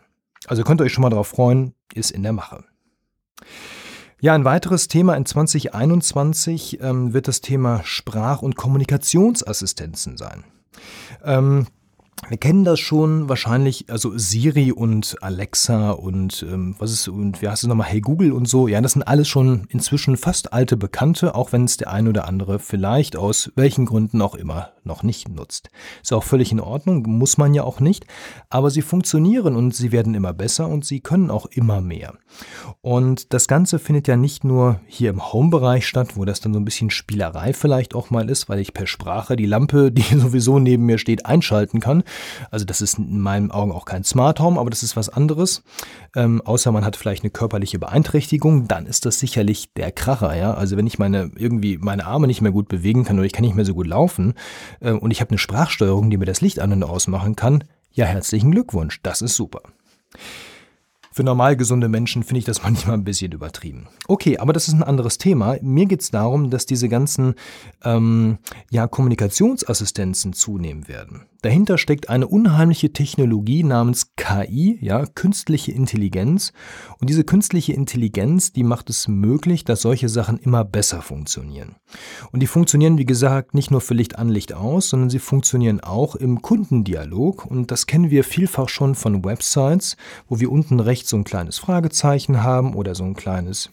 Also 0.47 0.63
könnt 0.63 0.81
ihr 0.81 0.85
euch 0.85 0.93
schon 0.93 1.03
mal 1.03 1.11
darauf 1.11 1.27
freuen, 1.27 1.75
ist 1.93 2.09
in 2.09 2.23
der 2.23 2.33
Mache. 2.33 2.63
Ja, 4.19 4.33
ein 4.33 4.43
weiteres 4.43 4.87
Thema 4.87 5.13
in 5.17 5.27
2021 5.27 6.81
ähm, 6.81 7.13
wird 7.13 7.27
das 7.27 7.41
Thema 7.41 7.81
Sprach- 7.83 8.41
und 8.41 8.55
Kommunikationsassistenzen 8.55 10.17
sein. 10.17 10.45
Ähm, 11.23 11.67
wir 12.27 12.37
kennen 12.37 12.63
das 12.63 12.79
schon 12.79 13.29
wahrscheinlich, 13.29 13.85
also 13.89 14.17
Siri 14.17 14.71
und 14.71 15.15
Alexa 15.21 15.91
und 15.91 16.45
ähm, 16.49 16.75
was 16.77 16.91
ist, 16.91 17.07
und 17.07 17.41
wie 17.41 17.47
heißt 17.47 17.63
es 17.63 17.67
nochmal, 17.67 17.87
Hey 17.87 18.01
Google 18.01 18.33
und 18.33 18.47
so, 18.47 18.67
ja, 18.67 18.81
das 18.81 18.93
sind 18.93 19.03
alles 19.03 19.27
schon 19.27 19.67
inzwischen 19.69 20.17
fast 20.17 20.53
alte 20.53 20.77
Bekannte, 20.77 21.35
auch 21.35 21.51
wenn 21.51 21.63
es 21.63 21.77
der 21.77 21.91
ein 21.91 22.07
oder 22.07 22.27
andere 22.27 22.59
vielleicht 22.59 23.15
aus 23.15 23.51
welchen 23.55 23.85
Gründen 23.85 24.21
auch 24.21 24.35
immer 24.35 24.69
noch 24.83 25.03
nicht 25.03 25.29
nutzt. 25.29 25.69
Ist 26.01 26.13
auch 26.13 26.23
völlig 26.23 26.51
in 26.51 26.59
Ordnung, 26.59 27.03
muss 27.07 27.37
man 27.37 27.53
ja 27.53 27.63
auch 27.63 27.79
nicht, 27.79 28.05
aber 28.49 28.69
sie 28.69 28.81
funktionieren 28.81 29.55
und 29.55 29.73
sie 29.73 29.91
werden 29.91 30.15
immer 30.15 30.33
besser 30.33 30.67
und 30.67 30.83
sie 30.83 30.99
können 30.99 31.31
auch 31.31 31.45
immer 31.45 31.79
mehr. 31.81 32.15
Und 32.81 33.33
das 33.33 33.47
Ganze 33.47 33.79
findet 33.79 34.07
ja 34.07 34.17
nicht 34.17 34.43
nur 34.43 34.79
hier 34.87 35.09
im 35.09 35.31
Home-Bereich 35.31 35.87
statt, 35.87 36.15
wo 36.15 36.25
das 36.25 36.41
dann 36.41 36.53
so 36.53 36.59
ein 36.59 36.65
bisschen 36.65 36.89
Spielerei 36.89 37.53
vielleicht 37.53 37.95
auch 37.95 38.09
mal 38.09 38.29
ist, 38.29 38.49
weil 38.49 38.59
ich 38.59 38.73
per 38.73 38.87
Sprache 38.87 39.35
die 39.35 39.45
Lampe, 39.45 39.91
die 39.91 40.01
sowieso 40.19 40.59
neben 40.59 40.85
mir 40.85 40.97
steht, 40.97 41.25
einschalten 41.25 41.79
kann. 41.79 42.03
Also 42.51 42.65
das 42.65 42.81
ist 42.81 42.97
in 42.97 43.19
meinen 43.19 43.51
Augen 43.51 43.71
auch 43.71 43.85
kein 43.85 44.03
Smart 44.03 44.39
Home, 44.39 44.59
aber 44.59 44.69
das 44.69 44.83
ist 44.83 44.95
was 44.95 45.09
anderes. 45.09 45.63
Ähm, 46.15 46.41
außer 46.41 46.71
man 46.71 46.85
hat 46.85 46.95
vielleicht 46.95 47.23
eine 47.23 47.31
körperliche 47.31 47.79
Beeinträchtigung, 47.79 48.67
dann 48.67 48.85
ist 48.85 49.05
das 49.05 49.19
sicherlich 49.19 49.73
der 49.73 49.91
Kracher, 49.91 50.35
ja. 50.35 50.53
Also 50.53 50.77
wenn 50.77 50.87
ich 50.87 50.99
meine 50.99 51.31
irgendwie 51.35 51.77
meine 51.77 52.05
Arme 52.05 52.27
nicht 52.27 52.41
mehr 52.41 52.51
gut 52.51 52.67
bewegen 52.67 53.03
kann 53.03 53.17
oder 53.17 53.25
ich 53.25 53.33
kann 53.33 53.45
nicht 53.45 53.55
mehr 53.55 53.65
so 53.65 53.73
gut 53.73 53.87
laufen 53.87 54.33
äh, 54.79 54.91
und 54.91 55.11
ich 55.11 55.21
habe 55.21 55.31
eine 55.31 55.37
Sprachsteuerung, 55.37 56.09
die 56.09 56.17
mir 56.17 56.25
das 56.25 56.41
Licht 56.41 56.59
an 56.59 56.71
und 56.71 56.83
ausmachen 56.83 57.35
kann, 57.35 57.63
ja 57.91 58.05
herzlichen 58.05 58.51
Glückwunsch, 58.51 59.01
das 59.01 59.21
ist 59.21 59.35
super. 59.35 59.61
Für 61.11 61.23
normal 61.23 61.57
gesunde 61.57 61.89
Menschen 61.89 62.23
finde 62.23 62.39
ich 62.39 62.45
das 62.45 62.63
manchmal 62.63 62.95
ein 62.95 63.03
bisschen 63.03 63.31
übertrieben. 63.31 63.87
Okay, 64.07 64.37
aber 64.37 64.53
das 64.53 64.67
ist 64.67 64.73
ein 64.73 64.83
anderes 64.83 65.17
Thema. 65.17 65.57
Mir 65.61 65.85
geht 65.85 66.01
es 66.01 66.11
darum, 66.11 66.49
dass 66.49 66.65
diese 66.65 66.87
ganzen 66.87 67.35
ähm, 67.83 68.37
ja, 68.69 68.87
Kommunikationsassistenzen 68.87 70.33
zunehmen 70.33 70.87
werden. 70.87 71.25
Dahinter 71.41 71.77
steckt 71.77 72.09
eine 72.09 72.27
unheimliche 72.27 72.91
Technologie 72.91 73.63
namens 73.63 74.11
KI, 74.17 74.77
ja, 74.81 75.05
künstliche 75.05 75.71
Intelligenz. 75.71 76.51
Und 76.99 77.09
diese 77.09 77.23
künstliche 77.23 77.71
Intelligenz, 77.71 78.51
die 78.51 78.63
macht 78.63 78.89
es 78.89 79.07
möglich, 79.07 79.63
dass 79.63 79.81
solche 79.81 80.09
Sachen 80.09 80.37
immer 80.37 80.65
besser 80.65 81.01
funktionieren. 81.01 81.77
Und 82.33 82.41
die 82.41 82.47
funktionieren, 82.47 82.97
wie 82.97 83.05
gesagt, 83.05 83.53
nicht 83.53 83.71
nur 83.71 83.79
für 83.79 83.93
Licht 83.93 84.19
an, 84.19 84.27
Licht 84.27 84.53
aus, 84.53 84.89
sondern 84.89 85.09
sie 85.09 85.19
funktionieren 85.19 85.79
auch 85.79 86.15
im 86.15 86.41
Kundendialog. 86.41 87.45
Und 87.45 87.71
das 87.71 87.87
kennen 87.87 88.11
wir 88.11 88.25
vielfach 88.25 88.67
schon 88.67 88.95
von 88.95 89.23
Websites, 89.23 89.95
wo 90.27 90.41
wir 90.41 90.51
unten 90.51 90.81
rechts 90.81 91.09
so 91.09 91.17
ein 91.17 91.23
kleines 91.23 91.57
Fragezeichen 91.57 92.43
haben 92.43 92.73
oder 92.73 92.95
so 92.95 93.05
ein 93.05 93.15
kleines 93.15 93.69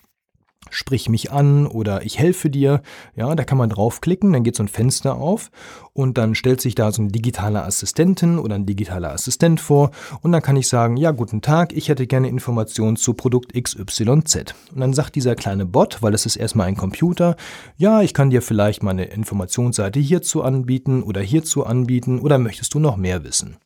sprich 0.70 1.08
mich 1.08 1.32
an 1.32 1.66
oder 1.66 2.02
ich 2.02 2.18
helfe 2.18 2.50
dir. 2.50 2.82
Ja, 3.14 3.34
da 3.34 3.44
kann 3.44 3.58
man 3.58 3.70
draufklicken, 3.70 4.32
dann 4.32 4.44
geht 4.44 4.56
so 4.56 4.62
ein 4.62 4.68
Fenster 4.68 5.16
auf 5.16 5.50
und 5.92 6.18
dann 6.18 6.34
stellt 6.34 6.60
sich 6.60 6.74
da 6.74 6.92
so 6.92 7.02
ein 7.02 7.08
digitaler 7.08 7.64
Assistentin 7.64 8.38
oder 8.38 8.54
ein 8.54 8.66
digitaler 8.66 9.12
Assistent 9.12 9.60
vor 9.60 9.90
und 10.22 10.32
dann 10.32 10.42
kann 10.42 10.56
ich 10.56 10.68
sagen, 10.68 10.96
ja, 10.96 11.10
guten 11.10 11.40
Tag, 11.40 11.72
ich 11.72 11.88
hätte 11.88 12.06
gerne 12.06 12.28
Informationen 12.28 12.96
zu 12.96 13.14
Produkt 13.14 13.52
XYZ. 13.54 14.54
Und 14.74 14.80
dann 14.80 14.92
sagt 14.92 15.14
dieser 15.14 15.34
kleine 15.34 15.66
Bot, 15.66 16.02
weil 16.02 16.14
es 16.14 16.26
ist 16.26 16.36
erstmal 16.36 16.68
ein 16.68 16.76
Computer, 16.76 17.36
ja, 17.76 18.02
ich 18.02 18.14
kann 18.14 18.30
dir 18.30 18.42
vielleicht 18.42 18.82
meine 18.82 19.04
Informationsseite 19.04 20.00
hierzu 20.00 20.42
anbieten 20.42 21.02
oder 21.02 21.20
hierzu 21.20 21.64
anbieten 21.64 22.18
oder 22.18 22.38
möchtest 22.38 22.74
du 22.74 22.78
noch 22.78 22.96
mehr 22.96 23.24
wissen? 23.24 23.56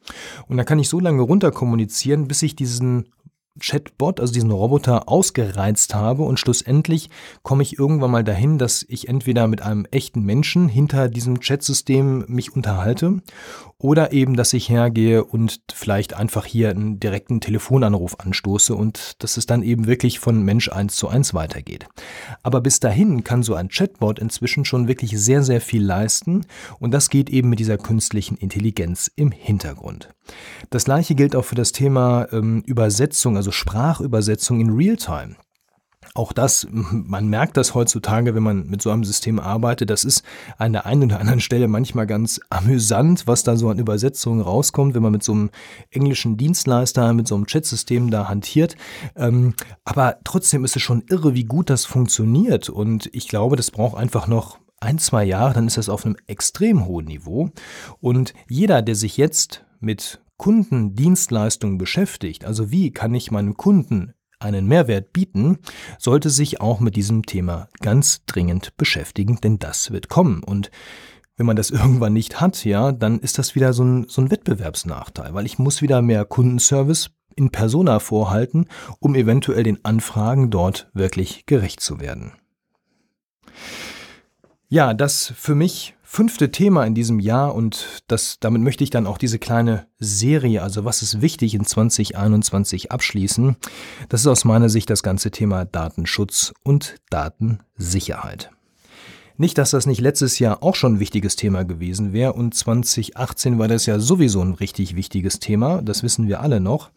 Und 0.49 0.57
dann 0.57 0.67
kann 0.67 0.79
ich 0.79 0.89
so 0.89 1.01
lange 1.01 1.23
runter 1.23 1.51
kommunizieren, 1.51 2.29
bis 2.29 2.43
ich 2.43 2.57
diesen 2.57 3.07
Chatbot, 3.59 4.21
also 4.21 4.33
diesen 4.33 4.51
Roboter, 4.51 5.09
ausgereizt 5.09 5.95
habe 5.95 6.23
und 6.23 6.39
schlussendlich 6.39 7.11
komme 7.43 7.63
ich 7.63 7.79
irgendwann 7.79 8.11
mal 8.11 8.25
dahin, 8.25 8.59
dass 8.59 8.85
ich 8.89 9.09
entweder 9.09 9.49
mit 9.49 9.63
einem 9.63 9.87
echten 9.91 10.23
Menschen 10.23 10.69
hinter 10.69 11.09
diesem 11.09 11.41
Chatsystem 11.41 12.25
mich 12.29 12.55
unterhalte 12.55 13.21
oder 13.79 14.13
eben, 14.13 14.37
dass 14.37 14.53
ich 14.53 14.69
hergehe 14.69 15.25
und 15.25 15.61
vielleicht 15.73 16.15
einfach 16.15 16.45
hier 16.45 16.71
einen 16.71 17.01
direkten 17.01 17.41
Telefonanruf 17.41 18.21
anstoße 18.21 18.75
und 18.75 19.23
dass 19.23 19.37
es 19.37 19.47
dann 19.47 19.63
eben 19.63 19.87
wirklich 19.87 20.21
von 20.21 20.43
Mensch 20.43 20.69
eins 20.69 20.97
zu 20.97 21.09
eins 21.09 21.35
weitergeht. 21.35 21.87
Aber 22.43 22.61
bis 22.61 22.79
dahin 22.79 23.25
kann 23.25 23.43
so 23.43 23.55
ein 23.55 23.69
Chatbot 23.69 24.19
inzwischen 24.19 24.65
schon 24.65 24.87
wirklich 24.87 25.19
sehr, 25.19 25.43
sehr 25.43 25.61
viel 25.61 25.83
leisten 25.83 26.47
und 26.79 26.93
das 26.93 27.09
geht 27.09 27.31
eben 27.31 27.49
mit 27.49 27.59
dieser 27.59 27.79
künstlichen 27.79 28.37
Intelligenz 28.37 29.11
im 29.17 29.33
Hintergrund. 29.33 30.11
Das 30.69 30.85
gleiche 30.85 31.15
gilt 31.15 31.35
auch 31.35 31.45
für 31.45 31.55
das 31.55 31.73
Thema 31.73 32.29
ähm, 32.33 32.63
Übersetzung, 32.67 33.37
also 33.41 33.53
Sprachübersetzung 33.53 34.61
in 34.61 34.69
Realtime. 34.69 35.35
Auch 36.15 36.35
das, 36.35 36.67
man 36.71 37.29
merkt 37.29 37.57
das 37.57 37.75
heutzutage, 37.75 38.35
wenn 38.35 38.43
man 38.43 38.67
mit 38.67 38.83
so 38.83 38.91
einem 38.91 39.03
System 39.03 39.39
arbeitet, 39.39 39.89
das 39.89 40.05
ist 40.05 40.25
an 40.59 40.75
der 40.75 40.85
einen 40.85 41.05
oder 41.05 41.21
anderen 41.21 41.41
Stelle 41.41 41.69
manchmal 41.69 42.07
ganz 42.07 42.39
amüsant, 42.51 43.27
was 43.27 43.43
da 43.43 43.57
so 43.57 43.71
an 43.71 43.79
Übersetzungen 43.79 44.43
rauskommt, 44.43 44.95
wenn 44.95 45.03
man 45.03 45.13
mit 45.13 45.23
so 45.23 45.33
einem 45.33 45.51
englischen 45.91 46.37
Dienstleister, 46.37 47.15
mit 47.15 47.29
so 47.29 47.35
einem 47.35 47.47
Chatsystem 47.47 48.11
da 48.11 48.29
hantiert. 48.29 48.77
Ähm, 49.17 49.55
aber 49.85 50.19
trotzdem 50.25 50.67
ist 50.67 50.77
es 50.77 50.83
schon 50.83 51.03
irre, 51.09 51.35
wie 51.35 51.45
gut 51.45 51.71
das 51.71 51.87
funktioniert. 51.87 52.69
Und 52.69 53.09
ich 53.15 53.27
glaube, 53.27 53.57
das 53.57 53.71
braucht 53.71 53.97
einfach 53.97 54.27
noch 54.27 54.59
ein, 54.81 54.99
zwei 54.99 55.25
Jahre, 55.25 55.55
dann 55.55 55.67
ist 55.67 55.79
das 55.79 55.89
auf 55.89 56.05
einem 56.05 56.17
extrem 56.27 56.85
hohen 56.85 57.07
Niveau. 57.07 57.51
Und 58.01 58.35
jeder, 58.49 58.83
der 58.83 58.97
sich 58.97 59.17
jetzt 59.17 59.65
mit 59.81 60.21
Kundendienstleistungen 60.41 61.77
beschäftigt, 61.77 62.47
also 62.47 62.71
wie 62.71 62.93
kann 62.93 63.13
ich 63.13 63.31
meinem 63.31 63.59
Kunden 63.59 64.15
einen 64.39 64.67
Mehrwert 64.67 65.13
bieten, 65.13 65.59
sollte 65.99 66.31
sich 66.31 66.63
auch 66.63 66.81
mit 66.81 66.97
diesem 66.97 67.27
Thema 67.27 67.69
ganz 67.81 68.25
dringend 68.25 68.75
beschäftigen, 68.79 69.39
denn 69.43 69.59
das 69.59 69.91
wird 69.91 70.09
kommen. 70.09 70.43
Und 70.43 70.71
wenn 71.37 71.45
man 71.45 71.57
das 71.57 71.69
irgendwann 71.71 72.15
nicht 72.15 72.41
hat, 72.41 72.65
ja, 72.65 72.91
dann 72.91 73.19
ist 73.19 73.37
das 73.37 73.55
wieder 73.55 73.75
so 73.75 73.85
ein, 73.85 74.07
so 74.09 74.23
ein 74.23 74.31
Wettbewerbsnachteil, 74.31 75.35
weil 75.35 75.45
ich 75.45 75.59
muss 75.59 75.83
wieder 75.83 76.01
mehr 76.01 76.25
Kundenservice 76.25 77.11
in 77.37 77.51
Persona 77.51 77.99
vorhalten, 77.99 78.65
um 78.99 79.15
eventuell 79.15 79.63
den 79.63 79.85
Anfragen 79.85 80.49
dort 80.49 80.89
wirklich 80.95 81.45
gerecht 81.45 81.81
zu 81.81 82.01
werden. 82.01 82.33
Ja, 84.71 84.95
das 84.95 85.35
für 85.37 85.55
mich 85.55 85.97
fünfte 86.13 86.51
Thema 86.51 86.85
in 86.87 86.97
diesem 86.97 87.21
Jahr 87.21 87.55
und 87.55 88.03
das, 88.09 88.39
damit 88.41 88.63
möchte 88.63 88.83
ich 88.83 88.91
dann 88.91 89.07
auch 89.07 89.17
diese 89.17 89.39
kleine 89.39 89.87
Serie, 90.01 90.61
also 90.61 90.85
was 90.85 91.03
ist 91.03 91.23
wichtig 91.23 91.55
in 91.55 91.65
2021 91.65 92.91
abschließen. 92.91 93.55
Das 94.09 94.23
ist 94.23 94.27
aus 94.27 94.45
meiner 94.45 94.69
Sicht 94.69 94.91
das 94.91 95.05
ganze 95.05 95.31
Thema 95.31 95.65
Datenschutz 95.65 96.53
und 96.65 96.97
Datensicherheit. 97.11 98.51
Nicht, 99.37 99.57
dass 99.57 99.71
das 99.71 99.87
nicht 99.87 100.01
letztes 100.01 100.41
Jahr 100.41 100.65
auch 100.65 100.75
schon 100.75 100.95
ein 100.95 101.01
wichtiges 101.01 101.37
Thema 101.37 101.65
gewesen 101.65 102.13
wäre 102.13 102.33
und 102.33 102.57
2018 102.57 103.61
war 103.61 103.69
das 103.69 103.87
ja 103.87 104.01
sowieso 104.01 104.43
ein 104.43 104.55
richtig 104.55 104.97
wichtiges 104.97 105.39
Thema, 105.39 105.81
das 105.81 106.03
wissen 106.03 106.27
wir 106.27 106.41
alle 106.41 106.59
noch. 106.59 106.91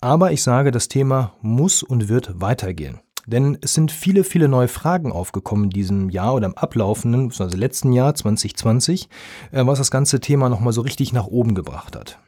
Aber 0.00 0.32
ich 0.32 0.42
sage, 0.42 0.70
das 0.70 0.88
Thema 0.88 1.34
muss 1.42 1.82
und 1.82 2.08
wird 2.08 2.40
weitergehen. 2.40 3.00
Denn 3.28 3.58
es 3.60 3.74
sind 3.74 3.92
viele, 3.92 4.24
viele 4.24 4.48
neue 4.48 4.68
Fragen 4.68 5.12
aufgekommen 5.12 5.64
in 5.64 5.70
diesem 5.70 6.08
Jahr 6.08 6.34
oder 6.34 6.46
im 6.46 6.56
ablaufenden, 6.56 7.30
also 7.38 7.56
letzten 7.58 7.92
Jahr 7.92 8.14
2020, 8.14 9.10
äh, 9.52 9.66
was 9.66 9.78
das 9.78 9.90
ganze 9.90 10.20
Thema 10.20 10.48
nochmal 10.48 10.72
so 10.72 10.80
richtig 10.80 11.12
nach 11.12 11.26
oben 11.26 11.54
gebracht 11.54 11.94
hat. 11.94 12.18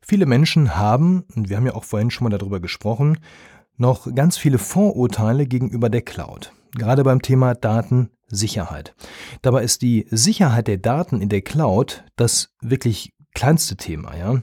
Viele 0.00 0.26
Menschen 0.26 0.76
haben, 0.76 1.24
und 1.36 1.48
wir 1.48 1.56
haben 1.56 1.66
ja 1.66 1.76
auch 1.76 1.84
vorhin 1.84 2.10
schon 2.10 2.24
mal 2.24 2.36
darüber 2.36 2.58
gesprochen, 2.58 3.18
noch 3.76 4.12
ganz 4.12 4.38
viele 4.38 4.58
Vorurteile 4.58 5.46
gegenüber 5.46 5.88
der 5.88 6.02
Cloud. 6.02 6.52
Gerade 6.74 7.04
beim 7.04 7.22
Thema 7.22 7.54
Datensicherheit. 7.54 8.96
Dabei 9.42 9.62
ist 9.62 9.82
die 9.82 10.06
Sicherheit 10.10 10.66
der 10.66 10.78
Daten 10.78 11.20
in 11.20 11.28
der 11.28 11.42
Cloud 11.42 12.02
das 12.16 12.52
wirklich 12.60 13.12
kleinste 13.34 13.76
Thema, 13.76 14.16
ja. 14.16 14.42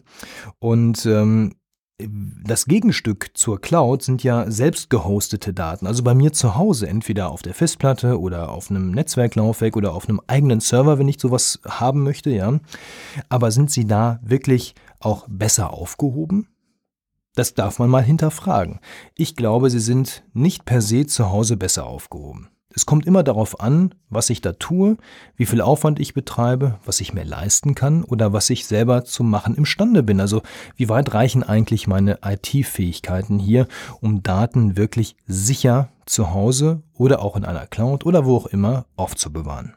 Und 0.59 1.05
ähm, 1.05 1.55
das 1.99 2.65
Gegenstück 2.65 3.31
zur 3.33 3.59
Cloud 3.59 4.03
sind 4.03 4.23
ja 4.23 4.49
selbst 4.51 4.91
gehostete 4.91 5.51
Daten. 5.51 5.87
Also 5.87 6.03
bei 6.03 6.13
mir 6.13 6.31
zu 6.31 6.55
Hause, 6.55 6.87
entweder 6.87 7.31
auf 7.31 7.41
der 7.41 7.55
Festplatte 7.55 8.19
oder 8.19 8.51
auf 8.51 8.69
einem 8.69 8.91
Netzwerklaufwerk 8.91 9.75
oder 9.75 9.93
auf 9.93 10.07
einem 10.07 10.21
eigenen 10.27 10.59
Server, 10.59 10.99
wenn 10.99 11.07
ich 11.07 11.19
sowas 11.19 11.59
haben 11.65 12.03
möchte, 12.03 12.29
ja. 12.29 12.59
Aber 13.29 13.49
sind 13.49 13.71
sie 13.71 13.87
da 13.87 14.19
wirklich 14.21 14.75
auch 14.99 15.25
besser 15.27 15.73
aufgehoben? 15.73 16.47
Das 17.33 17.55
darf 17.55 17.79
man 17.79 17.89
mal 17.89 18.03
hinterfragen. 18.03 18.79
Ich 19.15 19.35
glaube, 19.35 19.69
sie 19.71 19.79
sind 19.79 20.23
nicht 20.33 20.65
per 20.65 20.81
se 20.81 21.07
zu 21.07 21.31
Hause 21.31 21.57
besser 21.57 21.85
aufgehoben. 21.85 22.49
Es 22.73 22.85
kommt 22.85 23.05
immer 23.05 23.23
darauf 23.23 23.59
an, 23.59 23.95
was 24.09 24.29
ich 24.29 24.41
da 24.41 24.51
tue, 24.51 24.97
wie 25.35 25.45
viel 25.45 25.61
Aufwand 25.61 25.99
ich 25.99 26.13
betreibe, 26.13 26.79
was 26.85 26.99
ich 26.99 27.13
mir 27.13 27.23
leisten 27.23 27.75
kann 27.75 28.03
oder 28.03 28.33
was 28.33 28.49
ich 28.49 28.65
selber 28.65 29.05
zu 29.05 29.23
machen 29.23 29.55
imstande 29.55 30.03
bin. 30.03 30.19
Also 30.19 30.41
wie 30.75 30.89
weit 30.89 31.13
reichen 31.13 31.43
eigentlich 31.43 31.87
meine 31.87 32.19
IT-Fähigkeiten 32.23 33.39
hier, 33.39 33.67
um 34.01 34.21
Daten 34.21 34.75
wirklich 34.77 35.15
sicher 35.25 35.89
zu 36.05 36.33
Hause 36.33 36.83
oder 36.93 37.21
auch 37.21 37.35
in 37.35 37.45
einer 37.45 37.67
Cloud 37.67 38.05
oder 38.05 38.25
wo 38.25 38.35
auch 38.35 38.47
immer 38.47 38.85
aufzubewahren. 38.95 39.73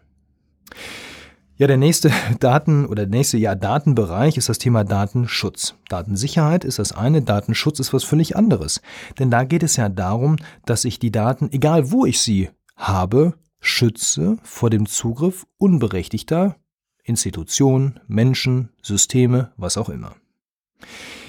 Ja, 1.56 1.66
der 1.66 1.76
nächste 1.76 2.10
Daten 2.40 2.86
oder 2.86 3.06
der 3.06 3.18
nächste 3.18 3.36
ja, 3.38 3.54
Datenbereich 3.54 4.36
ist 4.36 4.48
das 4.48 4.58
Thema 4.58 4.82
Datenschutz. 4.82 5.74
Datensicherheit 5.88 6.64
ist 6.64 6.78
das 6.78 6.92
eine, 6.92 7.22
Datenschutz 7.22 7.78
ist 7.80 7.92
was 7.92 8.02
völlig 8.02 8.34
anderes. 8.34 8.80
Denn 9.18 9.30
da 9.30 9.44
geht 9.44 9.62
es 9.62 9.76
ja 9.76 9.88
darum, 9.88 10.36
dass 10.64 10.84
ich 10.84 10.98
die 10.98 11.12
Daten, 11.12 11.50
egal 11.52 11.90
wo 11.90 12.04
ich 12.04 12.20
sie 12.20 12.48
habe, 12.80 13.34
schütze 13.60 14.38
vor 14.42 14.70
dem 14.70 14.86
Zugriff 14.86 15.46
unberechtigter 15.58 16.56
Institutionen, 17.04 18.00
Menschen, 18.06 18.70
Systeme, 18.82 19.52
was 19.56 19.76
auch 19.76 19.88
immer. 19.88 20.16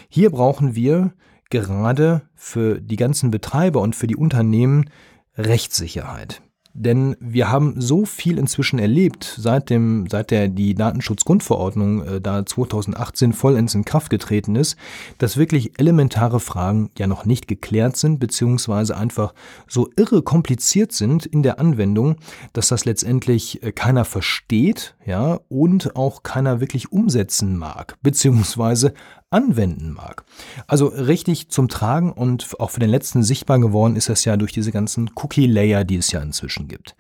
Hier 0.10 0.30
brauchen 0.30 0.76
wir 0.76 1.14
gerade 1.50 2.30
für 2.36 2.82
die 2.82 2.96
ganzen 2.96 3.32
Betreiber 3.32 3.82
und 3.82 3.96
für 3.96 4.08
die 4.08 4.16
Unternehmen 4.16 4.90
Rechtssicherheit. 5.36 6.42
Denn 6.74 7.18
wir 7.20 7.52
haben 7.52 7.80
so 7.82 8.06
viel 8.06 8.38
inzwischen 8.38 8.80
erlebt, 8.80 9.36
seit, 9.38 9.70
dem, 9.70 10.08
seit 10.10 10.32
der 10.32 10.48
die 10.48 10.74
Datenschutzgrundverordnung 10.74 12.04
äh, 12.04 12.22
da 12.22 12.46
2018 12.46 13.34
vollends 13.34 13.76
in 13.76 13.86
Kraft 13.86 14.10
getreten 14.10 14.56
ist, 14.56 14.78
dass 15.18 15.38
wirklich 15.38 15.80
elementare 15.80 16.40
Fragen 16.40 16.90
ja 16.98 17.08
noch 17.08 17.26
nicht 17.26 17.48
geklärt 17.48 17.98
sind, 17.98 18.20
beziehungsweise 18.20 18.96
einfach 18.96 19.34
so 19.68 19.90
irre 19.98 20.22
kompliziert 20.22 20.94
sind 20.94 21.26
in 21.26 21.44
der 21.44 21.60
Anwendung, 21.60 22.16
dass 22.54 22.70
das 22.70 22.86
letztendlich 22.86 23.62
äh, 23.64 23.72
keiner 23.72 24.06
versteht, 24.06 24.96
ja, 25.06 25.40
und 25.50 25.96
auch 25.96 26.24
keiner 26.24 26.62
wirklich 26.62 26.92
umsetzen 26.92 27.58
mag, 27.58 27.98
beziehungsweise 28.02 28.94
anwenden 29.32 29.94
mag. 29.94 30.26
Also 30.68 30.88
richtig 30.88 31.48
zum 31.50 31.70
Tragen 31.70 32.12
und 32.12 32.60
auch 32.60 32.70
für 32.70 32.82
den 32.82 32.90
letzten 32.90 33.24
sichtbar 33.24 33.60
geworden 33.60 33.96
ist 33.96 34.10
das 34.10 34.26
ja 34.26 34.36
durch 34.36 34.52
diese 34.52 34.74
ganzen 34.74 35.10
Cookie-Layer, 35.16 35.86
die 35.86 35.96
es 35.96 36.12
ja 36.12 36.20
inzwischen 36.20 36.68
gibt. 36.68 36.98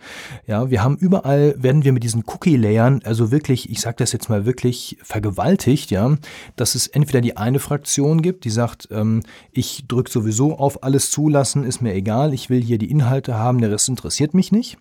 Ja, 0.47 0.69
wir 0.69 0.81
haben 0.81 0.95
überall, 0.95 1.55
werden 1.57 1.83
wir 1.83 1.91
mit 1.91 2.03
diesen 2.03 2.23
Cookie-Layern, 2.25 3.01
also 3.03 3.31
wirklich, 3.31 3.69
ich 3.69 3.81
sage 3.81 3.97
das 3.97 4.13
jetzt 4.13 4.29
mal 4.29 4.45
wirklich 4.45 4.97
vergewaltigt, 5.03 5.91
ja, 5.91 6.15
dass 6.55 6.73
es 6.75 6.87
entweder 6.87 7.19
die 7.19 7.35
eine 7.35 7.59
Fraktion 7.59 8.21
gibt, 8.21 8.45
die 8.45 8.49
sagt, 8.49 8.87
ähm, 8.91 9.23
ich 9.51 9.83
drücke 9.89 10.09
sowieso 10.09 10.57
auf 10.57 10.83
alles 10.83 11.11
zulassen, 11.11 11.65
ist 11.65 11.81
mir 11.81 11.93
egal, 11.93 12.33
ich 12.33 12.49
will 12.49 12.61
hier 12.61 12.77
die 12.77 12.89
Inhalte 12.89 13.35
haben, 13.35 13.59
der 13.59 13.71
Rest 13.71 13.89
interessiert 13.89 14.33
mich 14.33 14.53
nicht. 14.53 14.77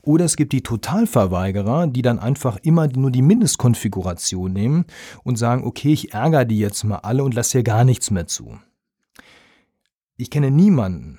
Oder 0.00 0.24
es 0.24 0.36
gibt 0.36 0.54
die 0.54 0.62
Totalverweigerer, 0.62 1.86
die 1.86 2.02
dann 2.02 2.18
einfach 2.18 2.56
immer 2.62 2.88
nur 2.88 3.10
die 3.10 3.22
Mindestkonfiguration 3.22 4.54
nehmen 4.54 4.86
und 5.22 5.36
sagen, 5.36 5.64
okay, 5.64 5.92
ich 5.92 6.14
ärgere 6.14 6.46
die 6.46 6.58
jetzt 6.58 6.82
mal 6.84 6.93
mal 6.94 7.00
alle 7.00 7.24
und 7.24 7.34
lass 7.34 7.52
hier 7.52 7.62
gar 7.62 7.84
nichts 7.84 8.10
mehr 8.10 8.26
zu. 8.26 8.58
Ich 10.16 10.30
kenne 10.30 10.50
niemanden, 10.50 11.18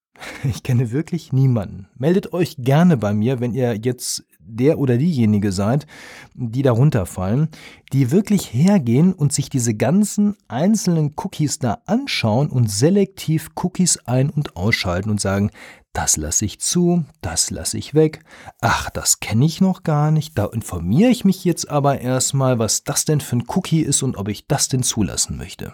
ich 0.44 0.62
kenne 0.62 0.92
wirklich 0.92 1.32
niemanden. 1.32 1.88
Meldet 1.96 2.32
euch 2.32 2.56
gerne 2.58 2.96
bei 2.96 3.12
mir, 3.12 3.40
wenn 3.40 3.52
ihr 3.52 3.76
jetzt 3.76 4.24
der 4.48 4.78
oder 4.78 4.96
diejenige 4.98 5.52
seid, 5.52 5.86
die 6.34 6.62
darunter 6.62 7.06
fallen, 7.06 7.48
die 7.92 8.10
wirklich 8.10 8.52
hergehen 8.52 9.12
und 9.12 9.32
sich 9.32 9.50
diese 9.50 9.74
ganzen 9.74 10.36
einzelnen 10.48 11.14
Cookies 11.16 11.58
da 11.58 11.78
anschauen 11.86 12.48
und 12.48 12.70
selektiv 12.70 13.50
Cookies 13.56 13.98
ein- 14.06 14.30
und 14.30 14.56
ausschalten 14.56 15.10
und 15.10 15.20
sagen, 15.20 15.50
das 15.92 16.18
lasse 16.18 16.44
ich 16.44 16.60
zu, 16.60 17.06
das 17.22 17.50
lasse 17.50 17.78
ich 17.78 17.94
weg, 17.94 18.20
ach, 18.60 18.90
das 18.90 19.20
kenne 19.20 19.46
ich 19.46 19.62
noch 19.62 19.82
gar 19.82 20.10
nicht, 20.10 20.36
da 20.36 20.44
informiere 20.44 21.10
ich 21.10 21.24
mich 21.24 21.42
jetzt 21.44 21.70
aber 21.70 22.00
erstmal, 22.00 22.58
was 22.58 22.84
das 22.84 23.06
denn 23.06 23.20
für 23.20 23.36
ein 23.36 23.44
Cookie 23.48 23.80
ist 23.80 24.02
und 24.02 24.16
ob 24.16 24.28
ich 24.28 24.46
das 24.46 24.68
denn 24.68 24.82
zulassen 24.82 25.38
möchte. 25.38 25.72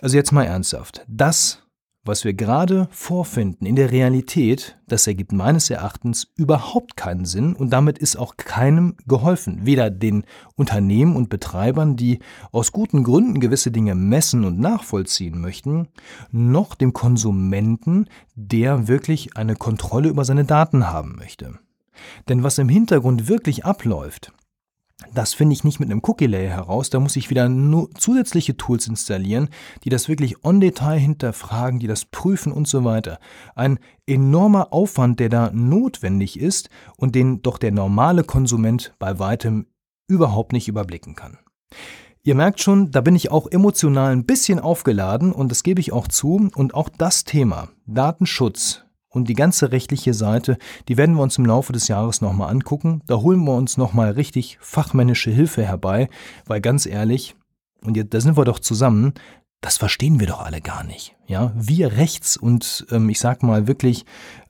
Also 0.00 0.16
jetzt 0.16 0.32
mal 0.32 0.44
ernsthaft, 0.44 1.04
das 1.08 1.63
was 2.04 2.24
wir 2.24 2.34
gerade 2.34 2.88
vorfinden 2.90 3.66
in 3.66 3.76
der 3.76 3.90
Realität, 3.90 4.78
das 4.86 5.06
ergibt 5.06 5.32
meines 5.32 5.70
Erachtens 5.70 6.28
überhaupt 6.36 6.96
keinen 6.96 7.24
Sinn 7.24 7.54
und 7.54 7.70
damit 7.70 7.98
ist 7.98 8.16
auch 8.16 8.36
keinem 8.36 8.96
geholfen. 9.06 9.64
Weder 9.64 9.90
den 9.90 10.24
Unternehmen 10.54 11.16
und 11.16 11.30
Betreibern, 11.30 11.96
die 11.96 12.18
aus 12.52 12.72
guten 12.72 13.04
Gründen 13.04 13.40
gewisse 13.40 13.70
Dinge 13.70 13.94
messen 13.94 14.44
und 14.44 14.58
nachvollziehen 14.60 15.40
möchten, 15.40 15.88
noch 16.30 16.74
dem 16.74 16.92
Konsumenten, 16.92 18.08
der 18.34 18.86
wirklich 18.86 19.36
eine 19.36 19.56
Kontrolle 19.56 20.08
über 20.08 20.24
seine 20.24 20.44
Daten 20.44 20.88
haben 20.88 21.16
möchte. 21.16 21.58
Denn 22.28 22.42
was 22.42 22.58
im 22.58 22.68
Hintergrund 22.68 23.28
wirklich 23.28 23.64
abläuft, 23.64 24.32
das 25.12 25.34
finde 25.34 25.54
ich 25.54 25.64
nicht 25.64 25.80
mit 25.80 25.90
einem 25.90 26.00
Cookie-Layer 26.02 26.50
heraus. 26.50 26.90
Da 26.90 27.00
muss 27.00 27.16
ich 27.16 27.30
wieder 27.30 27.48
nur 27.48 27.90
zusätzliche 27.94 28.56
Tools 28.56 28.86
installieren, 28.86 29.48
die 29.84 29.90
das 29.90 30.08
wirklich 30.08 30.44
on 30.44 30.60
Detail 30.60 30.98
hinterfragen, 30.98 31.78
die 31.78 31.86
das 31.86 32.04
prüfen 32.04 32.52
und 32.52 32.68
so 32.68 32.84
weiter. 32.84 33.18
Ein 33.54 33.78
enormer 34.06 34.72
Aufwand, 34.72 35.20
der 35.20 35.28
da 35.28 35.50
notwendig 35.52 36.38
ist 36.38 36.70
und 36.96 37.14
den 37.14 37.42
doch 37.42 37.58
der 37.58 37.72
normale 37.72 38.24
Konsument 38.24 38.94
bei 38.98 39.18
weitem 39.18 39.66
überhaupt 40.08 40.52
nicht 40.52 40.68
überblicken 40.68 41.14
kann. 41.14 41.38
Ihr 42.22 42.34
merkt 42.34 42.62
schon, 42.62 42.90
da 42.90 43.02
bin 43.02 43.16
ich 43.16 43.30
auch 43.30 43.46
emotional 43.50 44.12
ein 44.12 44.24
bisschen 44.24 44.58
aufgeladen 44.58 45.30
und 45.30 45.50
das 45.50 45.62
gebe 45.62 45.80
ich 45.80 45.92
auch 45.92 46.08
zu. 46.08 46.48
Und 46.54 46.72
auch 46.72 46.88
das 46.88 47.24
Thema 47.24 47.68
Datenschutz 47.86 48.83
und 49.14 49.28
die 49.28 49.34
ganze 49.34 49.72
rechtliche 49.72 50.12
Seite, 50.12 50.58
die 50.88 50.96
werden 50.96 51.14
wir 51.14 51.22
uns 51.22 51.38
im 51.38 51.46
Laufe 51.46 51.72
des 51.72 51.88
Jahres 51.88 52.20
nochmal 52.20 52.50
angucken. 52.50 53.02
Da 53.06 53.16
holen 53.16 53.44
wir 53.44 53.54
uns 53.54 53.76
nochmal 53.76 54.10
richtig 54.10 54.58
fachmännische 54.60 55.30
Hilfe 55.30 55.64
herbei, 55.64 56.08
weil 56.46 56.60
ganz 56.60 56.86
ehrlich, 56.86 57.36
und 57.82 57.96
da 58.12 58.20
sind 58.20 58.36
wir 58.36 58.44
doch 58.44 58.58
zusammen, 58.58 59.14
das 59.60 59.78
verstehen 59.78 60.20
wir 60.20 60.26
doch 60.26 60.42
alle 60.42 60.60
gar 60.60 60.84
nicht. 60.84 61.16
Ja, 61.26 61.52
wir 61.56 61.92
rechts 61.92 62.36
und 62.36 62.86
ähm, 62.90 63.08
ich 63.08 63.18
sag 63.18 63.42
mal 63.42 63.66
wirklich, 63.66 64.04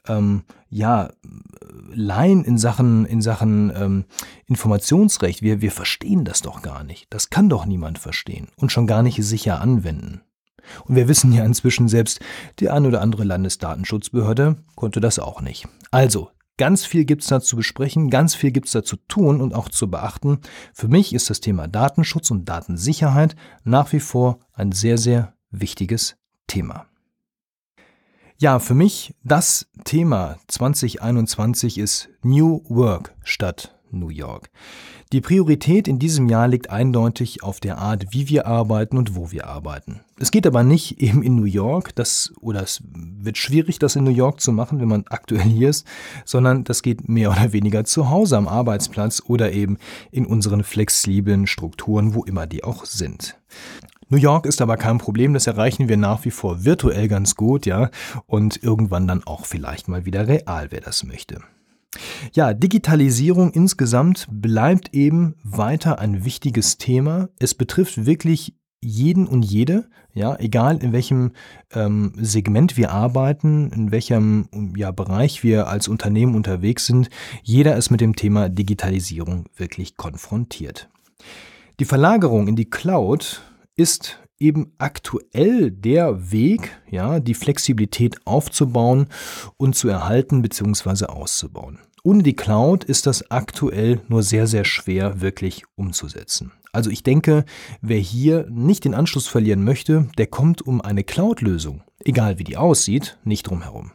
ähm, 0.08 0.42
ja, 0.68 1.10
Laien 1.92 2.44
in 2.44 2.58
Sachen, 2.58 3.06
in 3.06 3.22
Sachen 3.22 3.72
ähm, 3.76 4.04
Informationsrecht, 4.46 5.40
wir, 5.40 5.60
wir 5.60 5.70
verstehen 5.70 6.24
das 6.24 6.42
doch 6.42 6.62
gar 6.62 6.82
nicht. 6.82 7.06
Das 7.10 7.30
kann 7.30 7.48
doch 7.48 7.64
niemand 7.64 8.00
verstehen 8.00 8.48
und 8.56 8.72
schon 8.72 8.88
gar 8.88 9.04
nicht 9.04 9.22
sicher 9.22 9.60
anwenden. 9.60 10.22
Und 10.84 10.96
wir 10.96 11.08
wissen 11.08 11.32
ja 11.32 11.44
inzwischen 11.44 11.88
selbst, 11.88 12.20
die 12.60 12.70
ein 12.70 12.86
oder 12.86 13.00
andere 13.00 13.24
Landesdatenschutzbehörde 13.24 14.56
konnte 14.74 15.00
das 15.00 15.18
auch 15.18 15.40
nicht. 15.40 15.66
Also, 15.90 16.30
ganz 16.56 16.84
viel 16.84 17.04
gibt 17.04 17.22
es 17.22 17.28
da 17.28 17.40
zu 17.40 17.56
besprechen, 17.56 18.10
ganz 18.10 18.34
viel 18.34 18.50
gibt 18.50 18.66
es 18.66 18.72
da 18.72 18.82
zu 18.82 18.96
tun 18.96 19.40
und 19.40 19.54
auch 19.54 19.68
zu 19.68 19.90
beachten. 19.90 20.40
Für 20.72 20.88
mich 20.88 21.14
ist 21.14 21.30
das 21.30 21.40
Thema 21.40 21.68
Datenschutz 21.68 22.30
und 22.30 22.48
Datensicherheit 22.48 23.36
nach 23.64 23.92
wie 23.92 24.00
vor 24.00 24.40
ein 24.52 24.72
sehr, 24.72 24.98
sehr 24.98 25.34
wichtiges 25.50 26.16
Thema. 26.46 26.86
Ja, 28.36 28.58
für 28.58 28.74
mich 28.74 29.14
das 29.22 29.68
Thema 29.84 30.36
2021 30.48 31.78
ist 31.78 32.08
New 32.22 32.62
Work 32.68 33.14
statt 33.22 33.74
New 33.94 34.08
York. 34.08 34.50
Die 35.12 35.20
Priorität 35.20 35.86
in 35.86 35.98
diesem 35.98 36.28
Jahr 36.28 36.48
liegt 36.48 36.70
eindeutig 36.70 37.42
auf 37.42 37.60
der 37.60 37.78
Art, 37.78 38.06
wie 38.10 38.28
wir 38.28 38.46
arbeiten 38.46 38.98
und 38.98 39.14
wo 39.14 39.30
wir 39.30 39.46
arbeiten. 39.46 40.00
Es 40.18 40.30
geht 40.30 40.46
aber 40.46 40.62
nicht 40.62 41.00
eben 41.00 41.22
in 41.22 41.36
New 41.36 41.44
York, 41.44 41.94
das, 41.94 42.32
oder 42.40 42.62
es 42.62 42.82
wird 42.90 43.38
schwierig, 43.38 43.78
das 43.78 43.96
in 43.96 44.04
New 44.04 44.10
York 44.10 44.40
zu 44.40 44.52
machen, 44.52 44.80
wenn 44.80 44.88
man 44.88 45.04
aktuell 45.08 45.42
hier 45.42 45.70
ist, 45.70 45.86
sondern 46.24 46.64
das 46.64 46.82
geht 46.82 47.08
mehr 47.08 47.30
oder 47.30 47.52
weniger 47.52 47.84
zu 47.84 48.10
Hause 48.10 48.36
am 48.36 48.48
Arbeitsplatz 48.48 49.22
oder 49.26 49.52
eben 49.52 49.78
in 50.10 50.26
unseren 50.26 50.64
flexiblen 50.64 51.46
Strukturen, 51.46 52.14
wo 52.14 52.24
immer 52.24 52.46
die 52.46 52.64
auch 52.64 52.84
sind. 52.84 53.36
New 54.08 54.18
York 54.18 54.46
ist 54.46 54.60
aber 54.60 54.76
kein 54.76 54.98
Problem, 54.98 55.32
das 55.32 55.46
erreichen 55.46 55.88
wir 55.88 55.96
nach 55.96 56.24
wie 56.24 56.30
vor 56.30 56.64
virtuell 56.64 57.08
ganz 57.08 57.36
gut, 57.36 57.66
ja, 57.66 57.90
und 58.26 58.62
irgendwann 58.62 59.08
dann 59.08 59.24
auch 59.24 59.46
vielleicht 59.46 59.88
mal 59.88 60.04
wieder 60.04 60.28
real, 60.28 60.70
wer 60.70 60.80
das 60.80 61.04
möchte. 61.04 61.40
Ja, 62.32 62.54
Digitalisierung 62.54 63.52
insgesamt 63.52 64.26
bleibt 64.30 64.94
eben 64.94 65.34
weiter 65.42 65.98
ein 65.98 66.24
wichtiges 66.24 66.78
Thema. 66.78 67.28
Es 67.38 67.54
betrifft 67.54 68.06
wirklich 68.06 68.54
jeden 68.80 69.26
und 69.26 69.42
jede, 69.42 69.88
ja, 70.12 70.36
egal 70.38 70.82
in 70.82 70.92
welchem 70.92 71.32
ähm, 71.72 72.12
Segment 72.16 72.76
wir 72.76 72.92
arbeiten, 72.92 73.70
in 73.70 73.90
welchem 73.90 74.48
ja, 74.76 74.90
Bereich 74.90 75.42
wir 75.42 75.68
als 75.68 75.88
Unternehmen 75.88 76.34
unterwegs 76.34 76.86
sind, 76.86 77.08
jeder 77.42 77.76
ist 77.76 77.90
mit 77.90 78.00
dem 78.00 78.14
Thema 78.14 78.48
Digitalisierung 78.48 79.46
wirklich 79.56 79.96
konfrontiert. 79.96 80.88
Die 81.80 81.84
Verlagerung 81.84 82.46
in 82.46 82.56
die 82.56 82.70
Cloud 82.70 83.42
ist 83.74 84.20
eben 84.38 84.72
aktuell 84.78 85.70
der 85.70 86.30
Weg, 86.32 86.78
ja, 86.90 87.20
die 87.20 87.34
Flexibilität 87.34 88.16
aufzubauen 88.26 89.08
und 89.56 89.74
zu 89.76 89.88
erhalten 89.88 90.42
bzw. 90.42 91.06
auszubauen. 91.06 91.78
Ohne 92.02 92.22
die 92.22 92.36
Cloud 92.36 92.84
ist 92.84 93.06
das 93.06 93.30
aktuell 93.30 94.00
nur 94.08 94.22
sehr, 94.22 94.46
sehr 94.46 94.64
schwer 94.64 95.22
wirklich 95.22 95.64
umzusetzen. 95.74 96.52
Also 96.70 96.90
ich 96.90 97.02
denke, 97.02 97.44
wer 97.80 97.98
hier 97.98 98.46
nicht 98.50 98.84
den 98.84 98.94
Anschluss 98.94 99.26
verlieren 99.26 99.64
möchte, 99.64 100.08
der 100.18 100.26
kommt 100.26 100.60
um 100.60 100.80
eine 100.80 101.04
Cloud-Lösung, 101.04 101.82
egal 102.04 102.38
wie 102.38 102.44
die 102.44 102.56
aussieht, 102.56 103.16
nicht 103.24 103.44
drum 103.44 103.62
herum. 103.62 103.92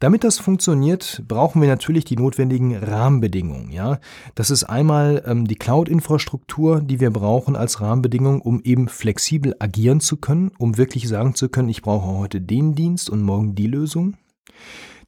Damit 0.00 0.24
das 0.24 0.38
funktioniert, 0.38 1.22
brauchen 1.28 1.60
wir 1.60 1.68
natürlich 1.68 2.04
die 2.04 2.16
notwendigen 2.16 2.76
Rahmenbedingungen. 2.76 3.70
Ja? 3.70 3.98
Das 4.34 4.50
ist 4.50 4.64
einmal 4.64 5.22
ähm, 5.26 5.46
die 5.46 5.56
Cloud-Infrastruktur, 5.56 6.80
die 6.80 7.00
wir 7.00 7.10
brauchen 7.10 7.56
als 7.56 7.80
Rahmenbedingung, 7.80 8.40
um 8.40 8.60
eben 8.62 8.88
flexibel 8.88 9.54
agieren 9.58 10.00
zu 10.00 10.16
können, 10.16 10.50
um 10.58 10.76
wirklich 10.76 11.08
sagen 11.08 11.34
zu 11.34 11.48
können, 11.48 11.68
ich 11.68 11.82
brauche 11.82 12.06
heute 12.18 12.40
den 12.40 12.74
Dienst 12.74 13.10
und 13.10 13.22
morgen 13.22 13.54
die 13.54 13.66
Lösung. 13.66 14.14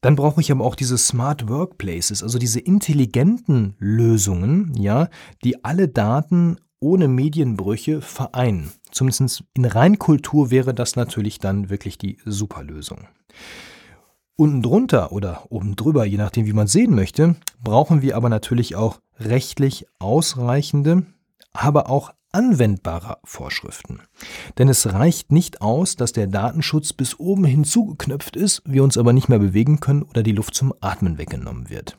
Dann 0.00 0.16
brauche 0.16 0.40
ich 0.40 0.52
aber 0.52 0.64
auch 0.64 0.74
diese 0.74 0.98
Smart 0.98 1.48
Workplaces, 1.48 2.22
also 2.22 2.38
diese 2.38 2.60
intelligenten 2.60 3.74
Lösungen, 3.78 4.72
ja, 4.76 5.08
die 5.42 5.64
alle 5.64 5.88
Daten 5.88 6.58
ohne 6.78 7.08
Medienbrüche 7.08 8.02
vereinen. 8.02 8.70
Zumindest 8.90 9.44
in 9.54 9.64
Reinkultur 9.64 10.50
wäre 10.50 10.74
das 10.74 10.96
natürlich 10.96 11.38
dann 11.38 11.70
wirklich 11.70 11.98
die 11.98 12.18
Superlösung. 12.24 13.08
Unten 14.38 14.60
drunter 14.60 15.12
oder 15.12 15.44
oben 15.48 15.76
drüber, 15.76 16.04
je 16.04 16.18
nachdem, 16.18 16.44
wie 16.44 16.52
man 16.52 16.66
sehen 16.66 16.94
möchte, 16.94 17.36
brauchen 17.64 18.02
wir 18.02 18.16
aber 18.16 18.28
natürlich 18.28 18.76
auch 18.76 19.00
rechtlich 19.18 19.86
ausreichende, 19.98 21.06
aber 21.54 21.88
auch 21.88 22.12
anwendbare 22.32 23.16
Vorschriften. 23.24 24.02
Denn 24.58 24.68
es 24.68 24.92
reicht 24.92 25.32
nicht 25.32 25.62
aus, 25.62 25.96
dass 25.96 26.12
der 26.12 26.26
Datenschutz 26.26 26.92
bis 26.92 27.18
oben 27.18 27.46
hin 27.46 27.64
zugeknöpft 27.64 28.36
ist, 28.36 28.60
wir 28.66 28.84
uns 28.84 28.98
aber 28.98 29.14
nicht 29.14 29.30
mehr 29.30 29.38
bewegen 29.38 29.80
können 29.80 30.02
oder 30.02 30.22
die 30.22 30.32
Luft 30.32 30.54
zum 30.54 30.74
Atmen 30.82 31.16
weggenommen 31.16 31.70
wird. 31.70 31.96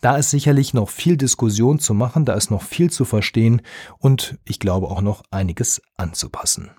Da 0.00 0.16
ist 0.16 0.30
sicherlich 0.30 0.74
noch 0.74 0.88
viel 0.88 1.16
Diskussion 1.16 1.78
zu 1.78 1.94
machen, 1.94 2.24
da 2.24 2.34
ist 2.34 2.50
noch 2.50 2.62
viel 2.62 2.90
zu 2.90 3.04
verstehen 3.04 3.62
und 3.98 4.38
ich 4.44 4.58
glaube 4.58 4.88
auch 4.88 5.02
noch 5.02 5.22
einiges 5.30 5.80
anzupassen. 5.96 6.70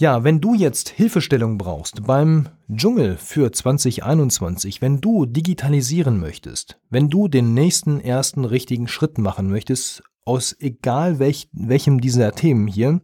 Ja, 0.00 0.22
wenn 0.22 0.40
du 0.40 0.54
jetzt 0.54 0.90
Hilfestellung 0.90 1.58
brauchst 1.58 2.06
beim 2.06 2.50
Dschungel 2.72 3.16
für 3.16 3.50
2021, 3.50 4.80
wenn 4.80 5.00
du 5.00 5.26
digitalisieren 5.26 6.20
möchtest, 6.20 6.78
wenn 6.88 7.10
du 7.10 7.26
den 7.26 7.52
nächsten 7.52 7.98
ersten 7.98 8.44
richtigen 8.44 8.86
Schritt 8.86 9.18
machen 9.18 9.50
möchtest, 9.50 10.04
aus 10.24 10.54
egal 10.60 11.18
welch, 11.18 11.48
welchem 11.50 12.00
dieser 12.00 12.30
Themen 12.30 12.68
hier, 12.68 13.00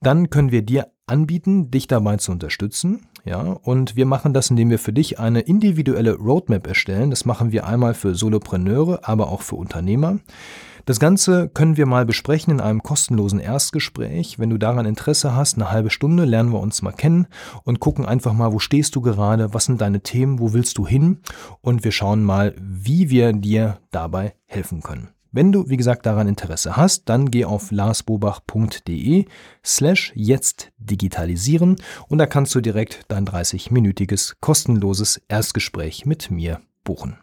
dann 0.00 0.30
können 0.30 0.50
wir 0.50 0.62
dir 0.62 0.86
anbieten, 1.06 1.70
dich 1.70 1.88
dabei 1.88 2.16
zu 2.16 2.32
unterstützen. 2.32 3.06
Ja, 3.26 3.42
und 3.42 3.94
wir 3.94 4.06
machen 4.06 4.32
das, 4.32 4.48
indem 4.48 4.70
wir 4.70 4.78
für 4.78 4.94
dich 4.94 5.18
eine 5.18 5.40
individuelle 5.40 6.14
Roadmap 6.14 6.66
erstellen. 6.66 7.10
Das 7.10 7.26
machen 7.26 7.52
wir 7.52 7.66
einmal 7.66 7.92
für 7.92 8.14
Solopreneure, 8.14 9.00
aber 9.02 9.28
auch 9.28 9.42
für 9.42 9.56
Unternehmer. 9.56 10.20
Das 10.86 11.00
Ganze 11.00 11.48
können 11.48 11.78
wir 11.78 11.86
mal 11.86 12.04
besprechen 12.04 12.52
in 12.52 12.60
einem 12.60 12.82
kostenlosen 12.82 13.40
Erstgespräch. 13.40 14.38
Wenn 14.38 14.50
du 14.50 14.58
daran 14.58 14.84
Interesse 14.84 15.34
hast, 15.34 15.56
eine 15.56 15.70
halbe 15.70 15.88
Stunde 15.88 16.26
lernen 16.26 16.52
wir 16.52 16.60
uns 16.60 16.82
mal 16.82 16.92
kennen 16.92 17.26
und 17.62 17.80
gucken 17.80 18.04
einfach 18.04 18.34
mal, 18.34 18.52
wo 18.52 18.58
stehst 18.58 18.94
du 18.94 19.00
gerade, 19.00 19.54
was 19.54 19.64
sind 19.64 19.80
deine 19.80 20.00
Themen, 20.00 20.40
wo 20.40 20.52
willst 20.52 20.76
du 20.76 20.86
hin 20.86 21.20
und 21.62 21.84
wir 21.84 21.92
schauen 21.92 22.22
mal, 22.22 22.54
wie 22.60 23.08
wir 23.08 23.32
dir 23.32 23.78
dabei 23.92 24.34
helfen 24.44 24.82
können. 24.82 25.08
Wenn 25.32 25.52
du, 25.52 25.68
wie 25.70 25.78
gesagt, 25.78 26.04
daran 26.04 26.28
Interesse 26.28 26.76
hast, 26.76 27.08
dann 27.08 27.30
geh 27.30 27.46
auf 27.46 27.70
larsbobach.de 27.70 29.24
slash 29.64 30.12
jetzt 30.14 30.70
digitalisieren 30.76 31.76
und 32.08 32.18
da 32.18 32.26
kannst 32.26 32.54
du 32.54 32.60
direkt 32.60 33.00
dein 33.08 33.26
30-minütiges 33.26 34.34
kostenloses 34.40 35.22
Erstgespräch 35.28 36.04
mit 36.04 36.30
mir 36.30 36.60
buchen. 36.84 37.16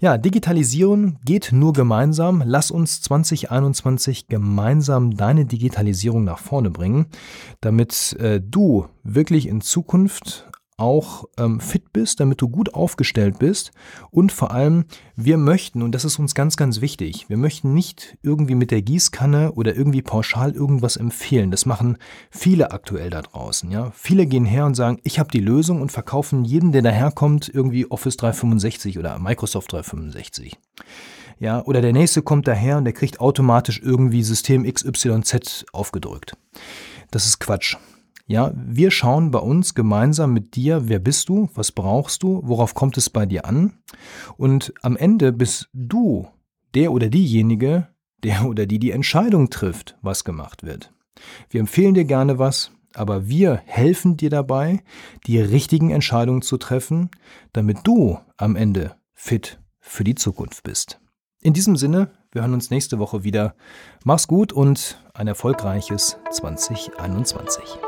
Ja, 0.00 0.16
Digitalisierung 0.16 1.18
geht 1.24 1.50
nur 1.50 1.72
gemeinsam. 1.72 2.40
Lass 2.46 2.70
uns 2.70 3.02
2021 3.02 4.28
gemeinsam 4.28 5.16
deine 5.16 5.44
Digitalisierung 5.44 6.22
nach 6.22 6.38
vorne 6.38 6.70
bringen, 6.70 7.06
damit 7.60 8.12
äh, 8.20 8.40
du 8.40 8.86
wirklich 9.02 9.48
in 9.48 9.60
Zukunft 9.60 10.47
auch 10.78 11.24
ähm, 11.36 11.60
fit 11.60 11.92
bist, 11.92 12.20
damit 12.20 12.40
du 12.40 12.48
gut 12.48 12.74
aufgestellt 12.74 13.38
bist. 13.38 13.72
Und 14.10 14.32
vor 14.32 14.52
allem, 14.52 14.84
wir 15.16 15.36
möchten, 15.36 15.82
und 15.82 15.92
das 15.92 16.04
ist 16.04 16.18
uns 16.18 16.34
ganz, 16.34 16.56
ganz 16.56 16.80
wichtig, 16.80 17.28
wir 17.28 17.36
möchten 17.36 17.74
nicht 17.74 18.16
irgendwie 18.22 18.54
mit 18.54 18.70
der 18.70 18.82
Gießkanne 18.82 19.52
oder 19.52 19.74
irgendwie 19.74 20.02
pauschal 20.02 20.52
irgendwas 20.52 20.96
empfehlen. 20.96 21.50
Das 21.50 21.66
machen 21.66 21.98
viele 22.30 22.70
aktuell 22.70 23.10
da 23.10 23.22
draußen. 23.22 23.70
Ja? 23.70 23.90
Viele 23.94 24.26
gehen 24.26 24.46
her 24.46 24.66
und 24.66 24.74
sagen, 24.74 25.00
ich 25.02 25.18
habe 25.18 25.30
die 25.30 25.40
Lösung 25.40 25.82
und 25.82 25.92
verkaufen 25.92 26.44
jeden, 26.44 26.72
der 26.72 26.82
daherkommt, 26.82 27.50
irgendwie 27.52 27.90
Office 27.90 28.16
365 28.16 28.98
oder 28.98 29.18
Microsoft 29.18 29.72
365. 29.72 30.56
Ja, 31.40 31.62
oder 31.64 31.80
der 31.80 31.92
nächste 31.92 32.22
kommt 32.22 32.48
daher 32.48 32.78
und 32.78 32.84
der 32.84 32.92
kriegt 32.92 33.20
automatisch 33.20 33.80
irgendwie 33.82 34.22
System 34.22 34.64
XYZ 34.64 35.66
aufgedrückt. 35.72 36.36
Das 37.10 37.26
ist 37.26 37.38
Quatsch. 37.38 37.76
Ja, 38.28 38.52
wir 38.54 38.90
schauen 38.90 39.30
bei 39.30 39.38
uns 39.38 39.74
gemeinsam 39.74 40.34
mit 40.34 40.54
dir, 40.54 40.86
wer 40.90 40.98
bist 40.98 41.30
du, 41.30 41.48
was 41.54 41.72
brauchst 41.72 42.22
du, 42.22 42.42
worauf 42.44 42.74
kommt 42.74 42.98
es 42.98 43.08
bei 43.08 43.24
dir 43.24 43.46
an? 43.46 43.78
Und 44.36 44.74
am 44.82 44.98
Ende 44.98 45.32
bist 45.32 45.70
du 45.72 46.28
der 46.74 46.92
oder 46.92 47.08
diejenige, 47.08 47.88
der 48.22 48.44
oder 48.46 48.66
die 48.66 48.78
die 48.78 48.90
Entscheidung 48.90 49.48
trifft, 49.48 49.96
was 50.02 50.24
gemacht 50.24 50.62
wird. 50.62 50.92
Wir 51.48 51.60
empfehlen 51.60 51.94
dir 51.94 52.04
gerne 52.04 52.38
was, 52.38 52.70
aber 52.94 53.28
wir 53.28 53.62
helfen 53.64 54.18
dir 54.18 54.28
dabei, 54.28 54.82
die 55.26 55.40
richtigen 55.40 55.90
Entscheidungen 55.90 56.42
zu 56.42 56.58
treffen, 56.58 57.10
damit 57.54 57.78
du 57.84 58.18
am 58.36 58.56
Ende 58.56 58.94
fit 59.14 59.58
für 59.80 60.04
die 60.04 60.14
Zukunft 60.16 60.64
bist. 60.64 61.00
In 61.40 61.54
diesem 61.54 61.76
Sinne, 61.76 62.10
wir 62.32 62.42
hören 62.42 62.52
uns 62.52 62.70
nächste 62.70 62.98
Woche 62.98 63.24
wieder. 63.24 63.54
Mach's 64.04 64.28
gut 64.28 64.52
und 64.52 65.02
ein 65.14 65.28
erfolgreiches 65.28 66.18
2021. 66.30 67.78